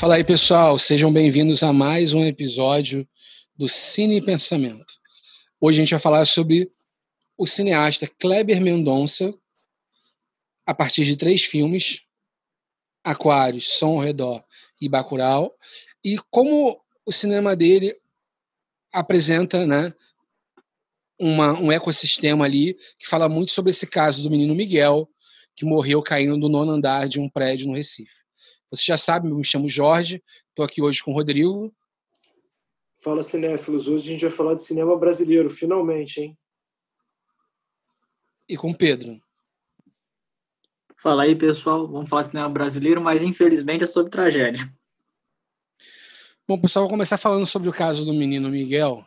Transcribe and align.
Fala 0.00 0.14
aí, 0.14 0.24
pessoal. 0.24 0.78
Sejam 0.78 1.12
bem-vindos 1.12 1.62
a 1.62 1.74
mais 1.74 2.14
um 2.14 2.24
episódio 2.24 3.06
do 3.54 3.68
Cine 3.68 4.24
Pensamento. 4.24 4.90
Hoje 5.60 5.76
a 5.76 5.84
gente 5.84 5.90
vai 5.90 6.00
falar 6.00 6.24
sobre 6.24 6.72
o 7.36 7.46
cineasta 7.46 8.10
Kleber 8.18 8.62
Mendonça, 8.62 9.30
a 10.64 10.72
partir 10.72 11.04
de 11.04 11.16
três 11.16 11.44
filmes, 11.44 12.00
Aquários, 13.04 13.72
Som 13.72 13.98
ao 13.98 14.00
Redor 14.00 14.42
e 14.80 14.88
Bacurau, 14.88 15.54
e 16.02 16.16
como 16.30 16.80
o 17.04 17.12
cinema 17.12 17.54
dele 17.54 17.94
apresenta 18.90 19.66
né, 19.66 19.92
uma, 21.18 21.52
um 21.60 21.70
ecossistema 21.70 22.46
ali 22.46 22.72
que 22.98 23.06
fala 23.06 23.28
muito 23.28 23.52
sobre 23.52 23.70
esse 23.70 23.86
caso 23.86 24.22
do 24.22 24.30
menino 24.30 24.54
Miguel, 24.54 25.06
que 25.54 25.66
morreu 25.66 26.02
caindo 26.02 26.40
do 26.40 26.48
nono 26.48 26.72
andar 26.72 27.06
de 27.06 27.20
um 27.20 27.28
prédio 27.28 27.68
no 27.68 27.74
Recife. 27.74 28.29
Você 28.70 28.84
já 28.84 28.96
sabe, 28.96 29.28
me 29.28 29.44
chamo 29.44 29.68
Jorge, 29.68 30.22
estou 30.48 30.64
aqui 30.64 30.80
hoje 30.80 31.02
com 31.02 31.10
o 31.10 31.14
Rodrigo. 31.14 31.74
Fala, 33.00 33.22
cinéfilos. 33.22 33.88
Hoje 33.88 34.08
a 34.08 34.12
gente 34.12 34.26
vai 34.26 34.30
falar 34.30 34.54
de 34.54 34.62
cinema 34.62 34.96
brasileiro, 34.96 35.50
finalmente, 35.50 36.20
hein? 36.20 36.38
E 38.48 38.56
com 38.56 38.70
o 38.70 38.76
Pedro. 38.76 39.20
Fala 40.96 41.22
aí, 41.22 41.34
pessoal. 41.34 41.88
Vamos 41.88 42.10
falar 42.10 42.22
de 42.22 42.28
cinema 42.28 42.48
brasileiro, 42.48 43.00
mas 43.00 43.22
infelizmente 43.22 43.84
é 43.84 43.86
sobre 43.86 44.10
tragédia. 44.10 44.70
Bom, 46.46 46.60
pessoal, 46.60 46.84
vou 46.84 46.90
começar 46.90 47.16
falando 47.16 47.46
sobre 47.46 47.68
o 47.68 47.72
caso 47.72 48.04
do 48.04 48.12
menino 48.12 48.50
Miguel, 48.50 49.06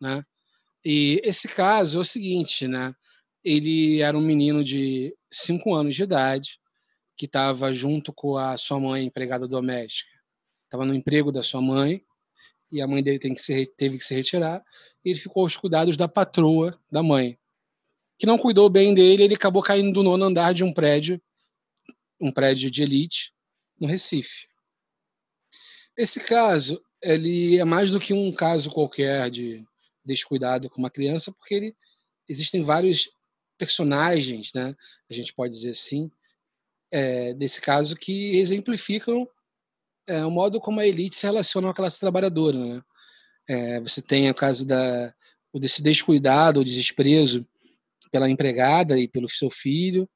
né? 0.00 0.24
E 0.84 1.20
esse 1.24 1.48
caso 1.48 1.98
é 1.98 2.00
o 2.00 2.04
seguinte, 2.04 2.68
né? 2.68 2.94
Ele 3.42 4.00
era 4.00 4.16
um 4.16 4.20
menino 4.20 4.62
de 4.62 5.16
5 5.30 5.74
anos 5.74 5.96
de 5.96 6.02
idade, 6.02 6.60
que 7.16 7.26
estava 7.26 7.72
junto 7.72 8.12
com 8.12 8.36
a 8.36 8.56
sua 8.56 8.80
mãe, 8.80 9.04
empregada 9.04 9.46
doméstica. 9.46 10.10
Estava 10.64 10.84
no 10.84 10.94
emprego 10.94 11.30
da 11.30 11.42
sua 11.42 11.60
mãe 11.60 12.04
e 12.70 12.80
a 12.80 12.86
mãe 12.86 13.02
dele 13.02 13.18
tem 13.18 13.34
que 13.34 13.66
teve 13.76 13.98
que 13.98 14.04
se 14.04 14.14
retirar. 14.14 14.64
E 15.04 15.10
ele 15.10 15.18
ficou 15.18 15.42
aos 15.42 15.56
cuidados 15.56 15.96
da 15.96 16.08
patroa 16.08 16.78
da 16.90 17.02
mãe, 17.02 17.38
que 18.18 18.26
não 18.26 18.38
cuidou 18.38 18.70
bem 18.70 18.94
dele. 18.94 19.24
Ele 19.24 19.34
acabou 19.34 19.62
caindo 19.62 19.92
do 19.92 20.02
nono 20.02 20.24
andar 20.24 20.54
de 20.54 20.64
um 20.64 20.72
prédio, 20.72 21.20
um 22.20 22.32
prédio 22.32 22.70
de 22.70 22.82
elite, 22.82 23.34
no 23.78 23.86
Recife. 23.86 24.48
Esse 25.96 26.20
caso 26.20 26.82
ele 27.02 27.58
é 27.58 27.64
mais 27.64 27.90
do 27.90 28.00
que 28.00 28.14
um 28.14 28.32
caso 28.32 28.70
qualquer 28.70 29.28
de 29.30 29.64
descuidado 30.04 30.70
com 30.70 30.78
uma 30.78 30.90
criança, 30.90 31.32
porque 31.32 31.54
ele 31.54 31.76
existem 32.28 32.62
vários 32.62 33.10
personagens, 33.58 34.52
né? 34.54 34.74
A 35.10 35.14
gente 35.14 35.34
pode 35.34 35.52
dizer 35.52 35.70
assim, 35.70 36.10
é, 36.92 37.32
desse 37.32 37.60
caso 37.60 37.96
que 37.96 38.38
exemplificam 38.38 39.26
é, 40.06 40.24
o 40.24 40.30
modo 40.30 40.60
como 40.60 40.78
a 40.78 40.86
elite 40.86 41.16
se 41.16 41.26
relaciona 41.26 41.66
com 41.68 41.70
a 41.72 41.74
classe 41.74 41.98
trabalhadora. 41.98 42.58
Né? 42.58 42.82
É, 43.48 43.80
você 43.80 44.02
tem 44.02 44.28
o 44.30 44.34
caso 44.34 44.66
da, 44.66 45.12
desse 45.54 45.82
descuidado, 45.82 46.60
o 46.60 46.64
desprezo 46.64 47.46
pela 48.10 48.28
empregada 48.28 48.98
e 48.98 49.08
pelo 49.08 49.28
seu 49.28 49.48
filho. 49.48 50.08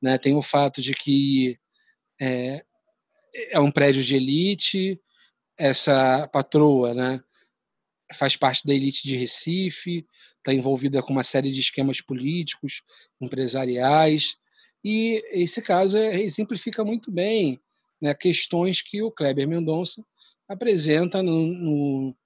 Né? 0.00 0.16
Tem 0.18 0.34
o 0.34 0.42
fato 0.42 0.80
de 0.80 0.94
que 0.94 1.58
é, 2.20 2.64
é 3.50 3.60
um 3.60 3.70
prédio 3.70 4.02
de 4.02 4.16
elite, 4.16 4.98
essa 5.58 6.26
patroa 6.28 6.94
né, 6.94 7.22
faz 8.14 8.36
parte 8.36 8.66
da 8.66 8.74
elite 8.74 9.02
de 9.02 9.16
Recife, 9.16 10.06
está 10.38 10.54
envolvida 10.54 11.02
com 11.02 11.12
uma 11.12 11.22
série 11.22 11.50
de 11.50 11.60
esquemas 11.60 12.00
políticos, 12.00 12.82
empresariais, 13.20 14.36
e 14.84 15.24
esse 15.32 15.62
caso 15.62 15.96
é, 15.96 16.20
exemplifica 16.20 16.84
muito 16.84 17.10
bem 17.10 17.58
né, 18.00 18.14
questões 18.14 18.82
que 18.82 19.02
o 19.02 19.10
Kleber 19.10 19.48
Mendonça 19.48 20.04
apresenta 20.46 21.22
no, 21.22 21.46
no, 21.46 22.16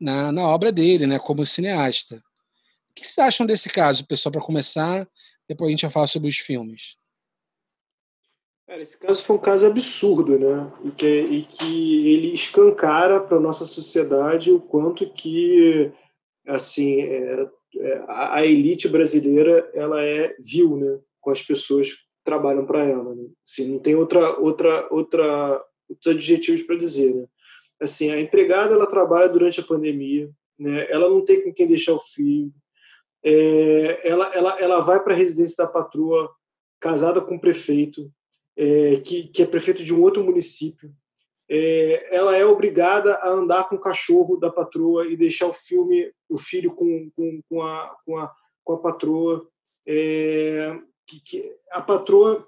na, 0.00 0.32
na, 0.32 0.48
obra 0.48 0.72
dele, 0.72 1.06
né, 1.06 1.18
como 1.20 1.46
cineasta. 1.46 2.16
O 2.90 2.94
que 2.94 3.06
vocês 3.06 3.18
acham 3.18 3.46
desse 3.46 3.70
caso, 3.70 4.04
pessoal, 4.04 4.32
para 4.32 4.42
começar? 4.42 5.08
Depois 5.48 5.68
a 5.68 5.70
gente 5.70 5.82
vai 5.82 5.90
falar 5.90 6.06
sobre 6.08 6.28
os 6.28 6.38
filmes. 6.38 6.96
Cara, 8.66 8.82
esse 8.82 8.98
caso 8.98 9.22
foi 9.22 9.36
um 9.36 9.40
caso 9.40 9.64
absurdo, 9.64 10.38
né? 10.38 10.70
E 10.84 10.90
que, 10.90 11.06
e 11.06 11.42
que 11.44 12.06
ele 12.08 12.34
escancara 12.34 13.18
para 13.20 13.38
a 13.38 13.40
nossa 13.40 13.64
sociedade 13.64 14.50
o 14.50 14.60
quanto 14.60 15.08
que 15.10 15.90
assim 16.46 17.00
é, 17.00 17.48
é, 17.78 18.04
a 18.08 18.44
elite 18.44 18.86
brasileira 18.86 19.70
ela 19.72 20.04
é 20.04 20.36
vil, 20.38 20.76
né? 20.76 21.00
Com 21.28 21.32
as 21.32 21.42
pessoas 21.42 21.92
que 21.92 22.00
trabalham 22.24 22.64
para 22.64 22.82
ela. 22.84 23.14
Né? 23.14 23.26
Assim, 23.46 23.70
não 23.70 23.78
tem 23.78 23.94
outra, 23.94 24.38
outra, 24.38 24.88
outra, 24.90 25.62
outros 25.86 26.14
adjetivos 26.14 26.62
para 26.62 26.76
dizer. 26.76 27.14
Né? 27.14 27.26
Assim, 27.82 28.10
a 28.10 28.18
empregada 28.18 28.74
ela 28.74 28.86
trabalha 28.86 29.28
durante 29.28 29.60
a 29.60 29.64
pandemia, 29.64 30.30
né? 30.58 30.90
ela 30.90 31.06
não 31.10 31.22
tem 31.22 31.44
com 31.44 31.52
quem 31.52 31.66
deixar 31.66 31.92
o 31.92 32.00
filho, 32.00 32.50
é, 33.22 34.08
ela, 34.08 34.34
ela, 34.34 34.58
ela 34.58 34.80
vai 34.80 35.02
para 35.02 35.12
a 35.12 35.16
residência 35.16 35.66
da 35.66 35.70
patroa 35.70 36.30
casada 36.80 37.20
com 37.20 37.36
o 37.36 37.40
prefeito, 37.40 38.10
é, 38.56 38.96
que, 39.00 39.28
que 39.28 39.42
é 39.42 39.46
prefeito 39.46 39.84
de 39.84 39.92
um 39.92 40.00
outro 40.00 40.24
município. 40.24 40.90
É, 41.50 42.16
ela 42.16 42.36
é 42.36 42.44
obrigada 42.46 43.16
a 43.16 43.28
andar 43.28 43.68
com 43.68 43.76
o 43.76 43.80
cachorro 43.80 44.36
da 44.38 44.50
patroa 44.50 45.06
e 45.06 45.16
deixar 45.16 45.46
o 45.46 45.52
filme, 45.52 46.10
o 46.26 46.38
filho 46.38 46.74
com, 46.74 47.10
com, 47.10 47.40
com, 47.50 47.62
a, 47.62 47.96
com, 48.06 48.16
a, 48.16 48.32
com 48.64 48.72
a 48.72 48.78
patroa. 48.78 49.46
É, 49.86 50.78
que, 51.08 51.20
que 51.20 51.56
a 51.70 51.80
patroa 51.80 52.46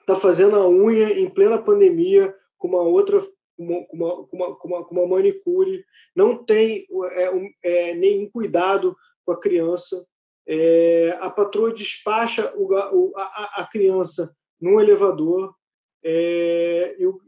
está 0.00 0.14
fazendo 0.14 0.56
a 0.56 0.68
unha 0.68 1.18
em 1.18 1.28
plena 1.28 1.58
pandemia 1.58 2.34
com 2.58 2.68
uma 2.68 2.82
outra 2.82 3.18
com 3.56 3.64
uma, 3.64 3.86
com 3.86 3.96
uma, 3.96 4.56
com 4.56 4.66
uma, 4.66 4.84
com 4.84 4.94
uma 4.94 5.06
manicure, 5.06 5.84
não 6.14 6.44
tem 6.44 6.86
é, 7.12 7.30
um, 7.30 7.48
é, 7.62 7.94
nenhum 7.94 8.28
cuidado 8.28 8.96
com 9.24 9.32
a 9.32 9.40
criança. 9.40 10.04
É, 10.46 11.16
a 11.20 11.30
patroa 11.30 11.72
despacha 11.72 12.52
o, 12.56 12.74
o, 12.74 13.16
a, 13.16 13.62
a, 13.62 13.68
criança 13.70 14.34
num 14.60 14.80
elevador 14.80 15.54
é, 16.02 16.96
e, 16.98 17.06
o, 17.06 17.18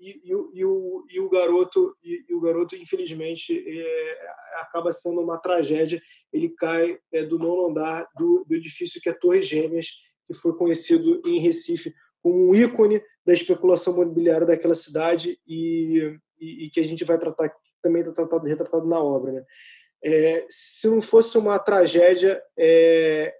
e, 0.00 0.34
o, 0.34 1.04
e, 1.10 1.20
o, 1.20 1.28
garoto 1.28 1.96
e, 2.02 2.34
o 2.34 2.40
garoto 2.40 2.76
infelizmente 2.76 3.64
é, 3.66 4.18
acaba 4.60 4.92
sendo 4.92 5.20
uma 5.20 5.38
tragédia 5.38 6.00
ele 6.32 6.50
cai 6.50 6.98
é, 7.12 7.24
do 7.24 7.38
nono 7.38 7.70
andar 7.70 8.06
do, 8.16 8.44
do, 8.48 8.54
edifício 8.54 9.00
que 9.00 9.08
é 9.08 9.12
Torres 9.12 9.46
Gêmeas 9.46 9.86
que 10.26 10.34
foi 10.34 10.56
conhecido 10.56 11.20
em 11.26 11.40
Recife 11.40 11.92
como 12.22 12.48
um 12.48 12.54
ícone 12.54 13.02
da 13.24 13.32
especulação 13.32 13.94
imobiliária 13.94 14.46
daquela 14.46 14.74
cidade 14.74 15.38
e, 15.46 16.16
e 16.38 16.70
que 16.70 16.80
a 16.80 16.84
gente 16.84 17.04
vai 17.04 17.18
tratar 17.18 17.52
também 17.82 18.02
está 18.02 18.12
tratado 18.12 18.46
retratado 18.46 18.86
na 18.86 19.00
obra 19.00 19.32
né? 19.32 19.44
É, 20.02 20.46
se 20.48 20.86
não 20.86 21.02
fosse 21.02 21.36
uma 21.36 21.58
tragédia 21.58 22.40
é, 22.56 23.34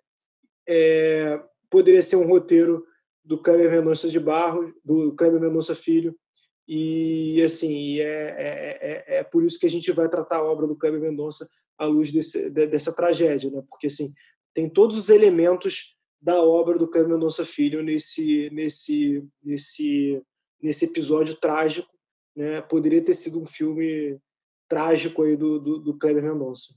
poderia 1.71 2.03
ser 2.03 2.17
um 2.17 2.27
roteiro 2.27 2.85
do 3.25 3.41
Kleber 3.41 3.71
Mendonça 3.71 4.09
de 4.09 4.19
Barro, 4.19 4.75
do 4.83 5.15
Kleber 5.15 5.39
Mendonça 5.39 5.75
Filho, 5.75 6.17
e, 6.69 7.43
assim, 7.43 7.99
é, 7.99 8.05
é, 8.05 8.79
é, 8.81 9.19
é, 9.19 9.25
por 9.25 9.43
isso 9.43 9.59
que 9.59 9.65
a 9.65 9.71
gente 9.71 9.91
vai 9.91 10.07
tratar 10.07 10.37
a 10.37 10.45
obra 10.45 10.67
do 10.67 10.77
Kleber 10.77 11.01
Mendonça 11.01 11.49
à 11.79 11.87
luz 11.87 12.13
desse, 12.13 12.51
dessa 12.51 12.93
tragédia, 12.93 13.51
né? 13.51 13.63
porque 13.71 13.87
assim, 13.87 14.13
tem 14.53 14.69
todos 14.69 14.99
os 14.99 15.09
elementos 15.09 15.97
da 16.21 16.43
obra 16.43 16.77
do 16.77 16.87
Kleber 16.87 17.11
Mendonça 17.11 17.43
Filho 17.43 17.83
nesse, 17.83 18.51
nesse, 18.51 19.27
nesse, 19.43 20.23
nesse 20.61 20.85
episódio 20.85 21.37
trágico. 21.37 21.89
Né? 22.37 22.61
Poderia 22.61 23.03
ter 23.03 23.15
sido 23.15 23.41
um 23.41 23.47
filme 23.47 24.21
trágico 24.69 25.23
aí 25.23 25.37
do, 25.37 25.59
do, 25.59 25.79
do 25.79 25.97
Kleber 25.97 26.23
Mendonça. 26.23 26.75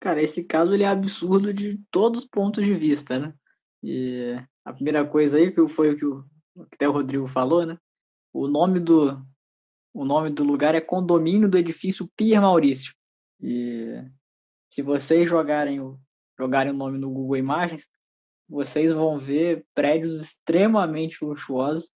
Cara, 0.00 0.22
esse 0.22 0.44
caso 0.44 0.72
ele 0.72 0.84
é 0.84 0.88
absurdo 0.88 1.52
de 1.52 1.78
todos 1.90 2.22
os 2.22 2.26
pontos 2.26 2.64
de 2.64 2.74
vista, 2.74 3.18
né? 3.18 3.34
E 3.82 4.34
a 4.64 4.72
primeira 4.72 5.06
coisa 5.06 5.36
aí 5.36 5.52
que 5.52 5.68
foi 5.68 5.92
o 5.92 5.96
que 5.96 6.04
o 6.04 6.24
até 6.72 6.88
o 6.88 6.92
Rodrigo 6.92 7.26
falou, 7.26 7.64
né? 7.64 7.78
O 8.32 8.48
nome 8.48 8.80
do 8.80 9.20
o 9.94 10.06
nome 10.06 10.30
do 10.30 10.42
lugar 10.42 10.74
é 10.74 10.80
Condomínio 10.80 11.50
do 11.50 11.58
Edifício 11.58 12.10
Pierre 12.16 12.40
Maurício. 12.40 12.94
E 13.40 14.02
se 14.70 14.80
vocês 14.80 15.28
jogarem 15.28 15.80
o 15.80 15.98
jogarem 16.38 16.72
o 16.72 16.76
nome 16.76 16.98
no 16.98 17.10
Google 17.10 17.36
Imagens, 17.36 17.86
vocês 18.48 18.92
vão 18.92 19.18
ver 19.18 19.64
prédios 19.74 20.20
extremamente 20.20 21.24
luxuosos 21.24 21.90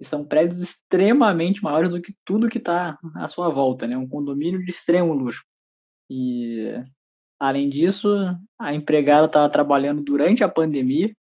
e 0.00 0.04
são 0.04 0.24
prédios 0.24 0.60
extremamente 0.60 1.62
maiores 1.62 1.90
do 1.90 2.00
que 2.00 2.14
tudo 2.24 2.48
que 2.48 2.58
está 2.58 2.98
à 3.14 3.28
sua 3.28 3.48
volta, 3.50 3.86
né? 3.86 3.96
Um 3.96 4.08
condomínio 4.08 4.64
de 4.64 4.70
extremo 4.70 5.12
luxo. 5.12 5.44
E 6.10 6.72
além 7.38 7.68
disso, 7.68 8.08
a 8.58 8.74
empregada 8.74 9.26
estava 9.26 9.48
trabalhando 9.48 10.02
durante 10.02 10.42
a 10.42 10.48
pandemia 10.48 11.14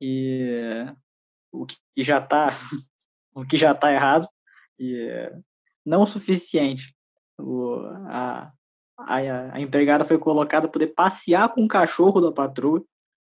e 0.00 0.86
o 1.52 1.66
que 1.66 1.76
já 1.98 2.18
está 2.18 2.50
o 3.34 3.44
que 3.44 3.56
já 3.56 3.72
está 3.72 3.92
errado 3.92 4.28
e 4.78 5.30
não 5.84 6.02
o 6.02 6.06
suficiente. 6.06 6.94
O, 7.38 7.76
a, 8.08 8.52
a, 8.98 9.16
a 9.54 9.60
empregada 9.60 10.04
foi 10.04 10.18
colocada 10.18 10.68
para 10.68 10.72
poder 10.72 10.94
passear 10.94 11.52
com 11.52 11.64
o 11.64 11.68
cachorro 11.68 12.20
da 12.20 12.32
patroa 12.32 12.84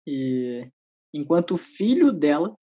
e 0.07 0.69
enquanto 1.13 1.53
o 1.53 1.59
filho 1.59 2.13
dela 2.13 2.55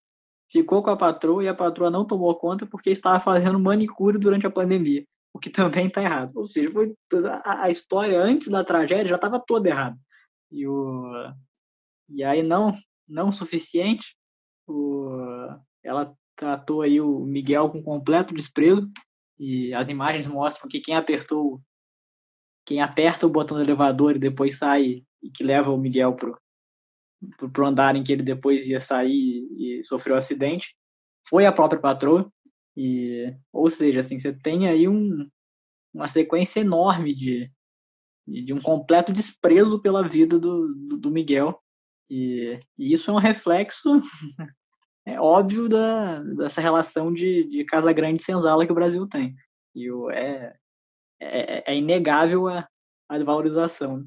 ficou 0.51 0.83
com 0.83 0.89
a 0.89 0.98
patroa 0.98 1.44
e 1.44 1.48
a 1.48 1.56
patroa 1.56 1.89
não 1.89 2.06
tomou 2.06 2.36
conta 2.36 2.66
porque 2.66 2.89
estava 2.89 3.19
fazendo 3.19 3.60
manicure 3.60 4.18
durante 4.18 4.45
a 4.45 4.51
pandemia, 4.51 5.06
o 5.34 5.39
que 5.39 5.50
também 5.50 5.88
está 5.88 6.01
errado. 6.01 6.36
Ou 6.36 6.45
seja, 6.45 6.69
foi 6.72 6.94
a, 7.44 7.63
a 7.63 7.69
história 7.69 8.22
antes 8.22 8.50
da 8.50 8.63
tragédia 8.63 9.07
já 9.07 9.16
estava 9.16 9.39
toda 9.39 9.69
errada. 9.69 9.98
E, 10.51 10.68
o, 10.68 11.34
e 12.10 12.24
aí 12.24 12.44
não 12.44 12.74
não 13.12 13.31
suficiente, 13.31 14.16
o, 14.66 15.10
ela 15.84 16.16
tratou 16.42 16.82
aí 16.82 17.00
o 17.00 17.20
Miguel 17.20 17.70
com 17.70 17.84
completo 17.84 18.34
desprezo 18.34 18.92
e 19.38 19.72
as 19.76 19.90
imagens 19.90 20.26
mostram 20.26 20.68
que 20.68 20.80
quem 20.80 20.96
apertou 20.96 21.62
quem 22.66 22.82
aperta 22.82 23.28
o 23.28 23.30
botão 23.30 23.58
do 23.58 23.64
elevador 23.64 24.16
e 24.16 24.20
depois 24.20 24.58
sai 24.58 25.04
e 25.22 25.30
que 25.30 25.44
leva 25.44 25.70
o 25.70 25.78
Miguel 25.78 26.16
pro 26.16 26.36
pro 27.54 27.68
andar 27.68 27.96
em 27.96 28.04
que 28.04 28.12
ele 28.12 28.24
depois 28.24 28.68
ia 28.68 28.80
sair 28.80 29.48
e 29.56 29.84
sofreu 29.84 30.16
um 30.16 30.18
acidente 30.18 30.76
foi 31.30 31.46
a 31.46 31.52
própria 31.52 31.80
patroa. 31.80 32.28
E 32.76 33.32
ou 33.54 33.70
seja 33.70 34.00
assim 34.00 34.20
você 34.20 34.34
tem 34.34 34.68
aí 34.68 34.88
um, 34.88 35.30
uma 35.94 36.08
sequência 36.08 36.62
enorme 36.62 37.14
de 37.14 37.52
de 38.28 38.52
um 38.54 38.62
completo 38.62 39.14
desprezo 39.14 39.80
pela 39.80 40.08
vida 40.08 40.40
do, 40.40 40.74
do, 40.74 40.98
do 40.98 41.12
Miguel. 41.12 41.62
E, 42.10 42.60
e, 42.78 42.94
isso 42.94 43.12
é 43.12 43.14
um 43.14 43.18
reflexo 43.18 44.02
é 45.06 45.19
óbvio 45.19 45.68
da, 45.68 46.19
dessa 46.19 46.62
relação 46.62 47.12
de, 47.13 47.44
de 47.50 47.65
casa 47.65 47.92
grande 47.92 48.24
senzala 48.24 48.65
que 48.65 48.71
o 48.71 48.75
Brasil 48.75 49.07
tem 49.07 49.36
e 49.74 49.89
o, 49.92 50.09
é, 50.12 50.56
é, 51.19 51.71
é 51.74 51.75
inegável 51.75 52.48
a, 52.48 52.68
a 53.09 53.24
valorização? 53.24 54.06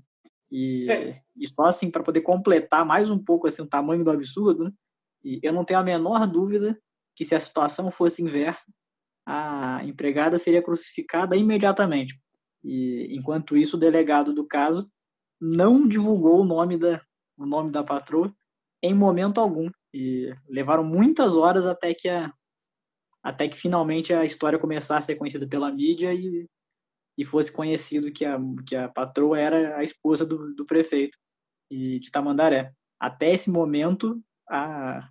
E, 0.51 0.91
é. 0.91 1.21
e 1.37 1.49
só 1.49 1.65
assim, 1.65 1.91
para 1.91 2.03
poder 2.03 2.21
completar 2.21 2.85
mais 2.85 3.11
um 3.11 3.19
pouco 3.19 3.47
assim, 3.47 3.63
o 3.63 3.67
tamanho 3.67 4.05
do 4.05 4.11
absurdo, 4.11 4.65
né? 4.65 4.73
e 5.25 5.41
eu 5.43 5.53
não 5.53 5.65
tenho 5.65 5.81
a 5.81 5.85
menor 5.85 6.27
dúvida 6.27 6.79
que 7.17 7.25
se 7.25 7.35
a 7.35 7.41
situação 7.41 7.91
fosse 7.91 8.23
inversa, 8.23 8.73
a 9.27 9.83
empregada 9.85 10.37
seria 10.37 10.63
crucificada 10.63 11.37
imediatamente. 11.37 12.21
E 12.63 13.17
enquanto 13.17 13.57
isso, 13.57 13.77
o 13.77 13.81
delegado 13.81 14.33
do 14.33 14.47
caso 14.47 14.91
não 15.41 15.87
divulgou 15.87 16.41
o 16.41 16.45
nome 16.45 16.77
da, 16.77 17.01
o 17.37 17.47
nome 17.47 17.71
da 17.71 17.83
patroa 17.83 18.35
em 18.83 18.95
momento 18.95 19.41
algum. 19.41 19.71
E 19.95 20.35
levaram 20.49 20.83
muitas 20.83 21.37
horas 21.37 21.65
até 21.65 21.95
que 21.95 22.09
a, 22.09 22.33
até 23.23 23.49
que 23.49 23.57
finalmente 23.57 24.13
a 24.13 24.25
história 24.25 24.59
começasse 24.59 25.05
a 25.05 25.15
ser 25.15 25.17
conhecida 25.17 25.47
pela 25.47 25.71
mídia 25.71 26.13
e 26.13 26.49
e 27.17 27.25
fosse 27.25 27.53
conhecido 27.53 28.13
que 28.13 28.25
a, 28.25 28.39
que 28.67 28.77
a 28.77 28.89
patroa 28.89 29.39
era 29.39 29.77
a 29.77 29.83
esposa 29.83 30.27
do, 30.27 30.55
do 30.55 30.67
prefeito 30.67 31.17
e 31.71 31.99
de 32.01 32.11
Tamandaré. 32.11 32.73
Até 33.01 33.33
esse 33.33 33.51
momento, 33.51 34.21
a, 34.49 35.09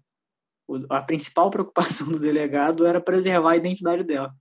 a 0.89 1.01
principal 1.01 1.49
preocupação 1.51 2.07
do 2.07 2.19
delegado 2.19 2.85
era 2.85 3.01
preservar 3.01 3.51
a 3.51 3.57
identidade 3.57 4.03
dela. 4.03 4.33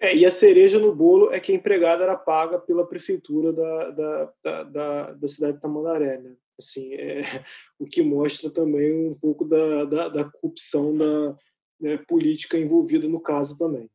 É, 0.00 0.16
e 0.16 0.26
a 0.26 0.30
cereja 0.32 0.80
no 0.80 0.92
bolo 0.92 1.32
é 1.32 1.38
que 1.38 1.52
a 1.52 1.54
empregada 1.54 2.02
era 2.02 2.16
paga 2.16 2.58
pela 2.58 2.86
prefeitura 2.86 3.52
da, 3.52 3.90
da, 3.90 4.32
da, 4.42 4.62
da, 4.64 5.12
da 5.12 5.28
cidade 5.28 5.54
de 5.54 5.60
Tamandaré. 5.60 6.18
Né? 6.18 6.34
Assim, 6.62 6.94
é, 6.94 7.22
o 7.78 7.84
que 7.84 8.02
mostra 8.02 8.50
também 8.50 9.08
um 9.08 9.14
pouco 9.14 9.44
da, 9.44 9.84
da, 9.84 10.08
da 10.08 10.24
corrupção 10.24 10.96
da, 10.96 11.36
né, 11.80 11.98
política 12.08 12.56
envolvida 12.56 13.08
no 13.08 13.20
caso 13.20 13.58
também. 13.58 13.90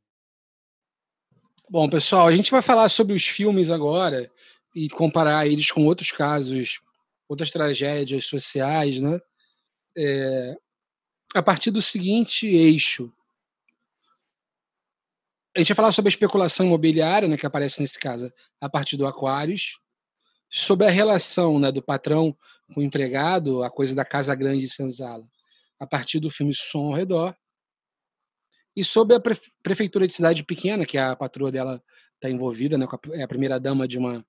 Bom, 1.70 1.90
pessoal, 1.90 2.28
a 2.28 2.36
gente 2.36 2.52
vai 2.52 2.62
falar 2.62 2.88
sobre 2.90 3.14
os 3.14 3.26
filmes 3.26 3.70
agora 3.70 4.32
e 4.76 4.90
comparar 4.90 5.48
eles 5.48 5.72
com 5.72 5.86
outros 5.86 6.12
casos, 6.12 6.80
outras 7.28 7.52
tragédias 7.52 8.26
sociais, 8.28 9.00
né? 9.00 9.20
É, 9.98 10.56
a 11.34 11.44
partir 11.44 11.72
do 11.72 11.82
seguinte 11.82 12.48
eixo. 12.48 13.12
A 15.56 15.60
gente 15.60 15.70
vai 15.70 15.76
falar 15.76 15.92
sobre 15.92 16.08
a 16.08 16.14
especulação 16.14 16.66
imobiliária, 16.66 17.28
né, 17.28 17.36
que 17.36 17.46
aparece 17.46 17.82
nesse 17.82 18.00
caso 18.00 18.32
a 18.62 18.70
partir 18.70 18.96
do 18.96 19.08
Aquários, 19.08 19.80
sobre 20.50 20.86
a 20.86 20.92
relação 20.92 21.60
né, 21.60 21.72
do 21.72 21.82
patrão 21.82 22.38
o 22.76 22.82
empregado, 22.82 23.64
a 23.64 23.70
coisa 23.70 23.96
da 23.96 24.06
casa 24.06 24.36
grande 24.36 24.66
e 24.66 24.70
senzala, 24.70 25.24
a 25.80 25.88
partir 25.88 26.20
do 26.20 26.30
filme 26.30 26.54
Som 26.54 26.88
ao 26.88 26.94
Redor, 26.94 27.36
e 28.76 28.84
sobre 28.84 29.16
a 29.16 29.22
prefeitura 29.64 30.06
de 30.06 30.14
cidade 30.14 30.44
pequena, 30.44 30.86
que 30.86 30.98
a 30.98 31.16
patroa 31.16 31.52
dela 31.52 31.84
está 32.16 32.30
envolvida, 32.30 32.78
né, 32.78 32.86
é 33.14 33.24
a 33.24 33.28
primeira 33.28 33.60
dama 33.60 33.88
de 33.88 33.98
uma, 33.98 34.24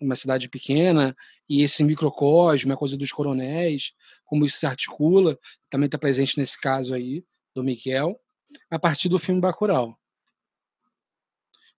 uma 0.00 0.16
cidade 0.16 0.48
pequena, 0.48 1.14
e 1.48 1.62
esse 1.62 1.84
microcosmo, 1.84 2.72
a 2.72 2.76
coisa 2.76 2.96
dos 2.96 3.12
coronéis, 3.12 3.92
como 4.24 4.44
isso 4.44 4.58
se 4.58 4.66
articula, 4.66 5.38
também 5.70 5.86
está 5.86 5.98
presente 5.98 6.38
nesse 6.38 6.60
caso 6.60 6.94
aí, 6.94 7.24
do 7.54 7.62
Miguel, 7.62 8.20
a 8.68 8.78
partir 8.78 9.08
do 9.08 9.18
filme 9.18 9.40
Bacurau. 9.40 9.96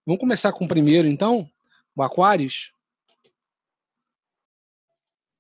Vamos 0.06 0.20
começar 0.20 0.52
com 0.52 0.64
o 0.64 0.68
primeiro, 0.68 1.08
então, 1.08 1.50
o 1.94 2.02
Aquários? 2.02 2.72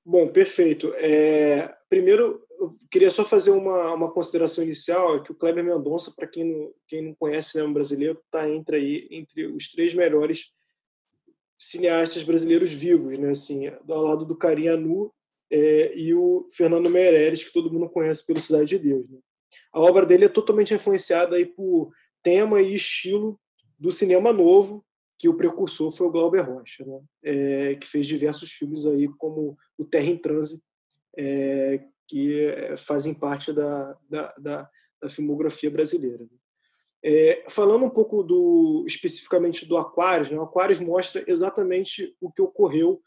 Bom, 0.08 0.28
perfeito. 0.28 0.94
É, 0.94 1.74
primeiro, 1.88 2.40
eu 2.60 2.72
queria 2.88 3.10
só 3.10 3.24
fazer 3.24 3.50
uma, 3.50 3.92
uma 3.92 4.12
consideração 4.12 4.62
inicial, 4.62 5.16
é 5.16 5.20
que 5.20 5.32
o 5.32 5.34
Kleber 5.34 5.64
Mendonça, 5.64 6.12
para 6.14 6.28
quem 6.28 6.44
não, 6.44 6.72
quem 6.86 7.02
não 7.02 7.12
conhece 7.12 7.50
cinema 7.50 7.74
brasileiro, 7.74 8.22
está 8.24 8.48
entre 8.48 8.76
aí 8.76 9.08
entre 9.10 9.46
os 9.46 9.68
três 9.68 9.94
melhores 9.94 10.54
cineastas 11.58 12.22
brasileiros 12.22 12.70
vivos, 12.70 13.18
né? 13.18 13.30
Assim, 13.30 13.66
ao 13.66 14.02
lado 14.02 14.24
do 14.24 14.36
Karim 14.36 14.68
Anu 14.68 15.12
é, 15.50 15.98
e 15.98 16.14
o 16.14 16.46
Fernando 16.52 16.88
Meirelles, 16.88 17.42
que 17.42 17.52
todo 17.52 17.72
mundo 17.72 17.88
conhece 17.88 18.24
pelo 18.24 18.40
Cidade 18.40 18.66
de 18.66 18.78
Deus. 18.78 19.10
Né? 19.10 19.18
A 19.72 19.80
obra 19.80 20.06
dele 20.06 20.26
é 20.26 20.28
totalmente 20.28 20.72
influenciada 20.72 21.34
aí 21.34 21.44
por 21.44 21.90
tema 22.22 22.62
e 22.62 22.76
estilo 22.76 23.40
do 23.76 23.90
cinema 23.90 24.32
novo, 24.32 24.85
que 25.18 25.28
o 25.28 25.34
precursor 25.34 25.90
foi 25.92 26.06
o 26.06 26.10
Glauber 26.10 26.42
Rocha, 26.42 26.84
né? 26.84 27.00
É, 27.22 27.74
que 27.76 27.86
fez 27.86 28.06
diversos 28.06 28.52
filmes 28.52 28.86
aí 28.86 29.08
como 29.16 29.56
O 29.78 29.84
Terra 29.84 30.06
em 30.06 30.18
Transe, 30.18 30.60
é, 31.16 31.82
que 32.06 32.44
eh, 32.46 32.76
fazem 32.76 33.14
parte 33.14 33.52
da, 33.52 33.96
da, 34.08 34.34
da, 34.38 34.70
da 35.00 35.08
filmografia 35.08 35.70
brasileira. 35.70 36.22
Né? 36.22 36.38
É, 37.02 37.44
falando 37.48 37.84
um 37.84 37.90
pouco 37.90 38.22
do 38.22 38.84
especificamente 38.86 39.66
do 39.66 39.76
Aquários, 39.76 40.30
né? 40.30 40.38
o 40.38 40.42
Aquários 40.42 40.78
mostra 40.78 41.24
exatamente 41.26 42.14
o 42.20 42.30
que 42.30 42.42
ocorreu 42.42 43.00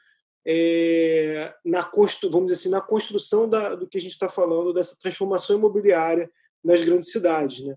é, 0.46 1.54
na 1.64 1.84
constru, 1.84 2.30
vamos 2.30 2.52
dizer 2.52 2.62
assim, 2.62 2.70
na 2.70 2.82
construção 2.82 3.48
da, 3.48 3.76
do 3.76 3.88
que 3.88 3.98
a 3.98 4.02
gente 4.02 4.14
está 4.14 4.30
falando 4.30 4.74
dessa 4.74 4.98
transformação 5.00 5.58
imobiliária 5.58 6.30
nas 6.64 6.82
grandes 6.84 7.12
cidades, 7.12 7.64
né? 7.66 7.76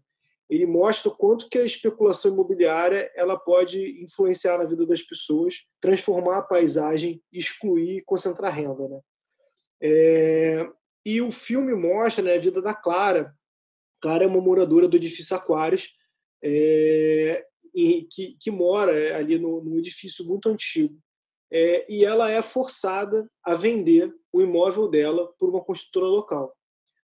Ele 0.51 0.67
mostra 0.67 1.11
o 1.11 1.17
quanto 1.17 1.49
que 1.49 1.59
a 1.59 1.65
especulação 1.65 2.33
imobiliária 2.33 3.11
ela 3.15 3.39
pode 3.39 4.03
influenciar 4.03 4.59
na 4.59 4.65
vida 4.65 4.87
das 4.87 5.03
pessoas, 5.03 5.67
transformar 5.81 6.39
a 6.39 6.43
paisagem, 6.43 7.23
excluir 7.33 7.99
e 7.99 8.05
concentrar 8.05 8.55
renda, 8.55 8.89
né? 8.89 9.01
É, 9.81 10.71
e 11.05 11.21
o 11.21 11.33
filme 11.33 11.75
mostra 11.75 12.23
né, 12.23 12.37
a 12.37 12.41
vida 12.41 12.63
da 12.63 12.75
Clara. 12.75 13.35
Clara 14.01 14.25
é 14.25 14.27
uma 14.27 14.41
moradora 14.41 14.87
do 14.87 14.97
edifício 14.97 15.37
Aquários, 15.37 15.97
é, 16.43 17.45
que, 17.73 18.37
que 18.39 18.51
mora 18.51 18.97
é, 18.97 19.15
ali 19.15 19.39
no, 19.39 19.63
no 19.63 19.79
edifício 19.79 20.25
muito 20.25 20.49
antigo. 20.49 20.97
É, 21.51 21.85
e 21.93 22.05
ela 22.05 22.31
é 22.31 22.41
forçada 22.41 23.29
a 23.45 23.55
vender 23.55 24.13
o 24.33 24.41
imóvel 24.41 24.89
dela 24.89 25.33
por 25.39 25.51
uma 25.51 25.63
construtora 25.63 26.07
local. 26.07 26.57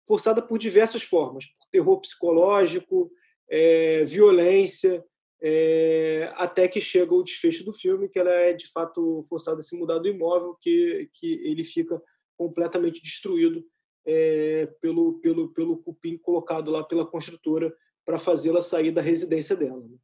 Forçada 0.06 0.40
por 0.40 0.58
diversas 0.58 1.02
formas, 1.02 1.46
por 1.46 1.66
terror 1.72 2.00
psicológico, 2.00 3.10
é, 3.48 4.04
violência, 4.04 5.04
é, 5.42 6.32
até 6.36 6.66
que 6.66 6.80
chega 6.80 7.14
o 7.14 7.22
desfecho 7.22 7.64
do 7.64 7.72
filme, 7.72 8.08
que 8.08 8.18
ela 8.18 8.30
é 8.30 8.52
de 8.52 8.70
fato 8.70 9.24
forçada 9.28 9.58
a 9.58 9.62
se 9.62 9.78
mudar 9.78 9.98
do 9.98 10.08
imóvel, 10.08 10.56
que, 10.60 11.08
que 11.14 11.34
ele 11.44 11.64
fica 11.64 12.00
completamente 12.36 13.02
destruído 13.02 13.64
é, 14.06 14.66
pelo, 14.80 15.20
pelo, 15.20 15.52
pelo 15.52 15.78
cupim 15.78 16.16
colocado 16.16 16.70
lá 16.70 16.84
pela 16.84 17.06
construtora 17.06 17.74
para 18.04 18.18
fazê-la 18.18 18.62
sair 18.62 18.92
da 18.92 19.02
residência 19.02 19.56
dela. 19.56 19.80
Né? 19.80 19.96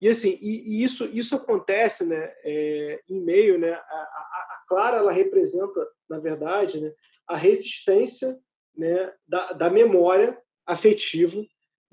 E 0.00 0.08
assim, 0.08 0.38
e, 0.40 0.76
e, 0.76 0.84
isso, 0.84 1.04
isso 1.06 1.36
acontece 1.36 2.04
né, 2.04 2.32
é, 2.44 3.00
em 3.08 3.20
meio, 3.20 3.58
né, 3.58 3.72
a, 3.72 3.76
a, 3.76 3.80
a, 3.80 4.64
Clara 4.68 4.96
ela 4.96 5.12
representa, 5.12 5.86
na 6.08 6.18
verdade, 6.18 6.80
né, 6.80 6.92
a 7.28 7.36
resistência 7.36 8.36
né, 8.76 9.12
da, 9.26 9.52
da 9.52 9.70
memória 9.70 10.36
afetiva 10.66 11.40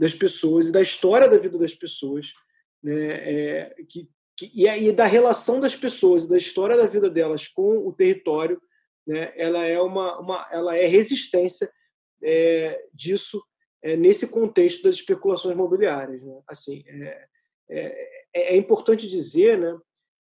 das 0.01 0.15
pessoas 0.15 0.65
e 0.65 0.71
da 0.71 0.81
história 0.81 1.29
da 1.29 1.37
vida 1.37 1.59
das 1.59 1.75
pessoas, 1.75 2.33
né, 2.81 2.95
é, 2.95 3.75
que, 3.87 4.09
que, 4.35 4.51
e, 4.51 4.65
e 4.65 4.91
da 4.91 5.05
relação 5.05 5.59
das 5.59 5.75
pessoas, 5.75 6.25
da 6.25 6.39
história 6.39 6.75
da 6.75 6.87
vida 6.87 7.07
delas 7.07 7.47
com 7.47 7.87
o 7.87 7.93
território 7.93 8.59
né, 9.05 9.31
ela 9.35 9.63
é 9.63 9.79
uma, 9.79 10.19
uma 10.19 10.47
ela 10.51 10.75
é 10.75 10.87
resistência 10.87 11.69
é, 12.23 12.83
disso 12.91 13.39
é, 13.83 13.95
nesse 13.95 14.27
contexto 14.27 14.81
das 14.81 14.95
especulações 14.95 15.53
imobiliárias. 15.53 16.23
Né? 16.23 16.41
Assim, 16.47 16.83
é, 16.87 17.27
é, 17.69 18.09
é, 18.33 18.57
importante 18.57 19.07
dizer 19.07 19.59
né, 19.59 19.77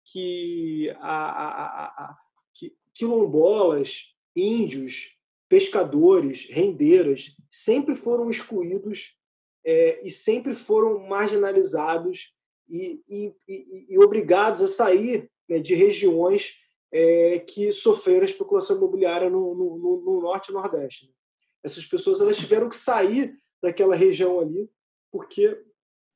que, 0.05 0.91
a, 0.99 1.29
a, 1.29 1.85
a, 1.85 2.17
que 2.53 2.75
quilombolas, 2.93 4.13
índios, 4.35 5.17
pescadores, 5.49 6.47
rendeiras, 6.47 7.35
sempre 7.49 7.95
foram 7.95 8.29
excluídos 8.29 9.17
é, 9.65 10.05
e 10.05 10.09
sempre 10.09 10.55
foram 10.55 10.99
marginalizados 11.07 12.33
e, 12.69 13.01
e, 13.07 13.33
e, 13.47 13.85
e 13.89 13.99
obrigados 13.99 14.61
a 14.61 14.67
sair 14.67 15.29
né, 15.47 15.59
de 15.59 15.75
regiões 15.75 16.59
é, 16.91 17.39
que 17.39 17.71
sofreram 17.71 18.23
especulação 18.23 18.77
imobiliária 18.77 19.29
no, 19.29 19.55
no, 19.55 20.01
no, 20.05 20.21
norte 20.21 20.49
e 20.49 20.53
nordeste. 20.53 21.13
Essas 21.63 21.85
pessoas 21.85 22.21
elas 22.21 22.37
tiveram 22.37 22.69
que 22.69 22.75
sair 22.75 23.35
daquela 23.61 23.95
região 23.95 24.39
ali 24.39 24.69
porque 25.11 25.59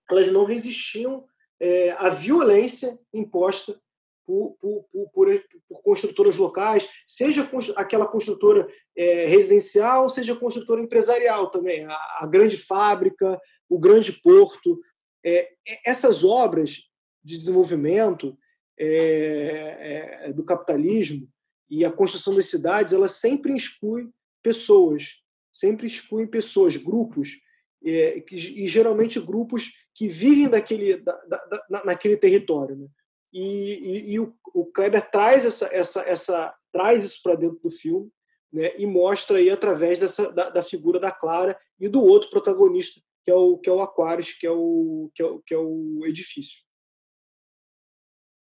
elas 0.10 0.32
não 0.32 0.46
resistiam 0.46 1.26
é, 1.60 1.92
à 1.92 2.10
violência 2.10 3.00
imposta 3.14 3.80
por, 4.28 4.58
por, 4.60 4.84
por, 4.92 5.10
por, 5.14 5.82
construtoras 5.82 6.36
locais, 6.36 6.90
seja 7.06 7.50
aquela 7.78 8.06
construtora 8.06 8.68
é, 8.96 9.26
residencial, 9.26 10.10
seja 10.10 10.36
construtora 10.36 10.82
empresarial 10.82 11.50
também, 11.50 11.86
a, 11.86 11.98
a 12.20 12.28
grande 12.30 12.58
fábrica, 12.58 13.40
o 13.70 13.80
grande 13.80 14.12
porto. 14.12 14.82
É, 15.26 15.50
essas 15.86 16.26
obras 16.26 16.90
de 17.24 17.38
desenvolvimento 17.38 18.38
é, 18.78 20.26
é, 20.26 20.34
do 20.34 20.44
capitalismo 20.44 21.28
e 21.70 21.86
a 21.86 21.92
construção 21.92 22.36
das 22.36 22.48
cidades, 22.48 22.92
elas 22.92 23.14
sempre 23.14 23.56
excluem 23.56 24.12
pessoas, 24.44 25.22
sempre 25.54 25.88
excluem 25.88 26.28
pessoas, 26.28 26.76
grupos, 26.76 27.38
é, 27.84 28.24
e 28.32 28.68
geralmente 28.68 29.20
grupos 29.20 29.72
que 29.94 30.08
vivem 30.08 30.50
daquele, 30.50 30.98
da, 30.98 31.14
da, 31.14 31.86
naquele 31.86 32.18
território. 32.18 32.76
Né? 32.76 32.88
E, 33.32 33.42
e, 33.42 34.12
e 34.12 34.20
o, 34.20 34.36
o, 34.54 34.66
Kleber 34.66 35.10
traz 35.12 35.46
essa, 35.46 35.68
essa, 35.68 36.02
essa 36.02 36.56
traz 36.72 37.04
isso 37.04 37.22
para 37.22 37.36
dentro 37.36 37.60
do 37.60 37.70
filme 37.70 38.10
né? 38.52 38.72
e 38.78 38.86
mostra 38.86 39.38
aí 39.38 39.50
através 39.50 40.00
dessa, 40.00 40.32
da, 40.32 40.50
da, 40.50 40.64
figura 40.64 41.00
da 41.00 41.12
Clara 41.12 41.60
e 41.80 41.90
do 41.90 42.02
outro 42.02 42.30
protagonista 42.30 43.02
que 43.28 43.32
é 43.32 43.36
o 43.36 43.58
que 43.58 43.70
é 43.70 43.74
o 43.74 43.82
Aquarius, 43.82 44.32
que 44.32 44.48
é 44.48 44.52
o 44.52 45.12
que 45.14 45.22
é 45.22 45.26
o, 45.26 45.40
que 45.42 45.54
é 45.54 45.58
o 45.58 46.06
edifício. 46.06 46.64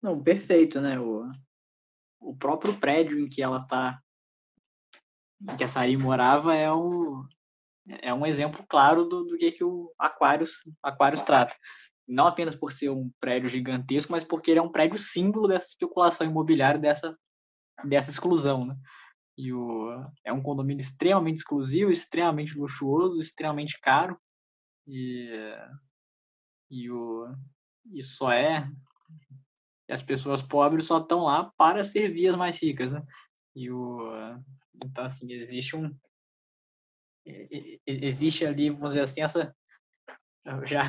Não, 0.03 0.21
perfeito, 0.21 0.81
né? 0.81 0.99
O, 0.99 1.31
o 2.21 2.37
próprio 2.37 2.77
prédio 2.77 3.21
em 3.21 3.29
que 3.29 3.41
ela 3.41 3.65
tá, 3.65 4.03
em 5.41 5.57
que 5.57 5.63
a 5.63 5.69
Sari 5.69 5.97
morava 5.97 6.57
é 6.57 6.69
um 6.73 7.25
é 8.01 8.13
um 8.13 8.27
exemplo 8.27 8.65
claro 8.69 9.05
do, 9.05 9.23
do 9.23 9.39
que 9.39 9.53
que 9.53 9.63
o 9.63 9.95
Aquarius 9.97 10.65
Aquarius 10.83 11.23
trata. 11.23 11.55
Não 12.13 12.27
apenas 12.27 12.55
por 12.55 12.73
ser 12.73 12.91
um 12.91 13.11
prédio 13.21 13.49
gigantesco, 13.49 14.13
mas 14.13 14.25
porque 14.25 14.51
ele 14.51 14.61
é 14.61 14.63
um 14.63 14.71
prédio 14.71 14.99
símbolo 14.99 15.49
dessa 15.49 15.69
especulação 15.69 16.27
imobiliária, 16.27 16.81
dessa 16.81 17.17
dessa 17.85 18.11
exclusão, 18.11 18.67
né? 18.67 18.77
E 19.37 19.53
o, 19.53 19.91
é 20.25 20.33
um 20.33 20.43
condomínio 20.43 20.81
extremamente 20.81 21.39
exclusivo, 21.39 21.91
extremamente 21.91 22.57
luxuoso, 22.57 23.19
extremamente 23.19 23.81
caro. 23.81 24.17
E, 24.87 25.29
e, 26.71 26.91
o, 26.91 27.35
e 27.93 28.03
só 28.03 28.31
é 28.31 28.69
as 29.91 30.03
pessoas 30.03 30.43
pobres 30.43 30.87
só 30.87 30.99
estão 30.99 31.25
lá 31.25 31.53
para 31.57 31.85
servir 31.85 32.29
as 32.29 32.37
mais 32.37 32.63
ricas, 32.63 32.93
né? 32.93 33.03
E 33.55 33.71
o 33.71 34.01
então 34.85 35.05
assim 35.05 35.31
existe 35.33 35.77
um 35.77 35.95
existe 37.87 38.45
ali, 38.45 38.71
vamos 38.71 38.91
dizer 38.91 39.03
assim, 39.03 39.23
essa 39.23 39.55
já 40.65 40.83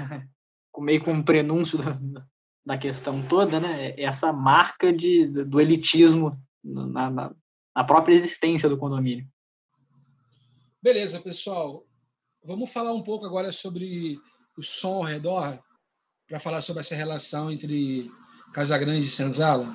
meio 0.81 1.03
com 1.03 1.11
um 1.11 1.23
prenúncio 1.23 1.79
da 2.65 2.77
questão 2.77 3.25
toda, 3.27 3.59
né? 3.59 3.93
Essa 3.97 4.31
marca 4.31 4.91
de, 4.91 5.27
do 5.27 5.59
elitismo 5.59 6.39
na, 6.63 7.09
na, 7.09 7.35
na 7.75 7.83
própria 7.83 8.13
existência 8.13 8.69
do 8.69 8.77
condomínio. 8.77 9.27
Beleza, 10.81 11.19
pessoal. 11.21 11.85
Vamos 12.43 12.71
falar 12.71 12.93
um 12.93 13.03
pouco 13.03 13.25
agora 13.25 13.51
sobre 13.51 14.19
o 14.57 14.61
som 14.61 14.95
ao 14.95 15.03
redor, 15.03 15.59
para 16.27 16.39
falar 16.39 16.61
sobre 16.61 16.81
essa 16.81 16.95
relação 16.95 17.51
entre 17.51 18.11
Casagrande 18.53 19.05
e 19.05 19.09
Senzala? 19.09 19.67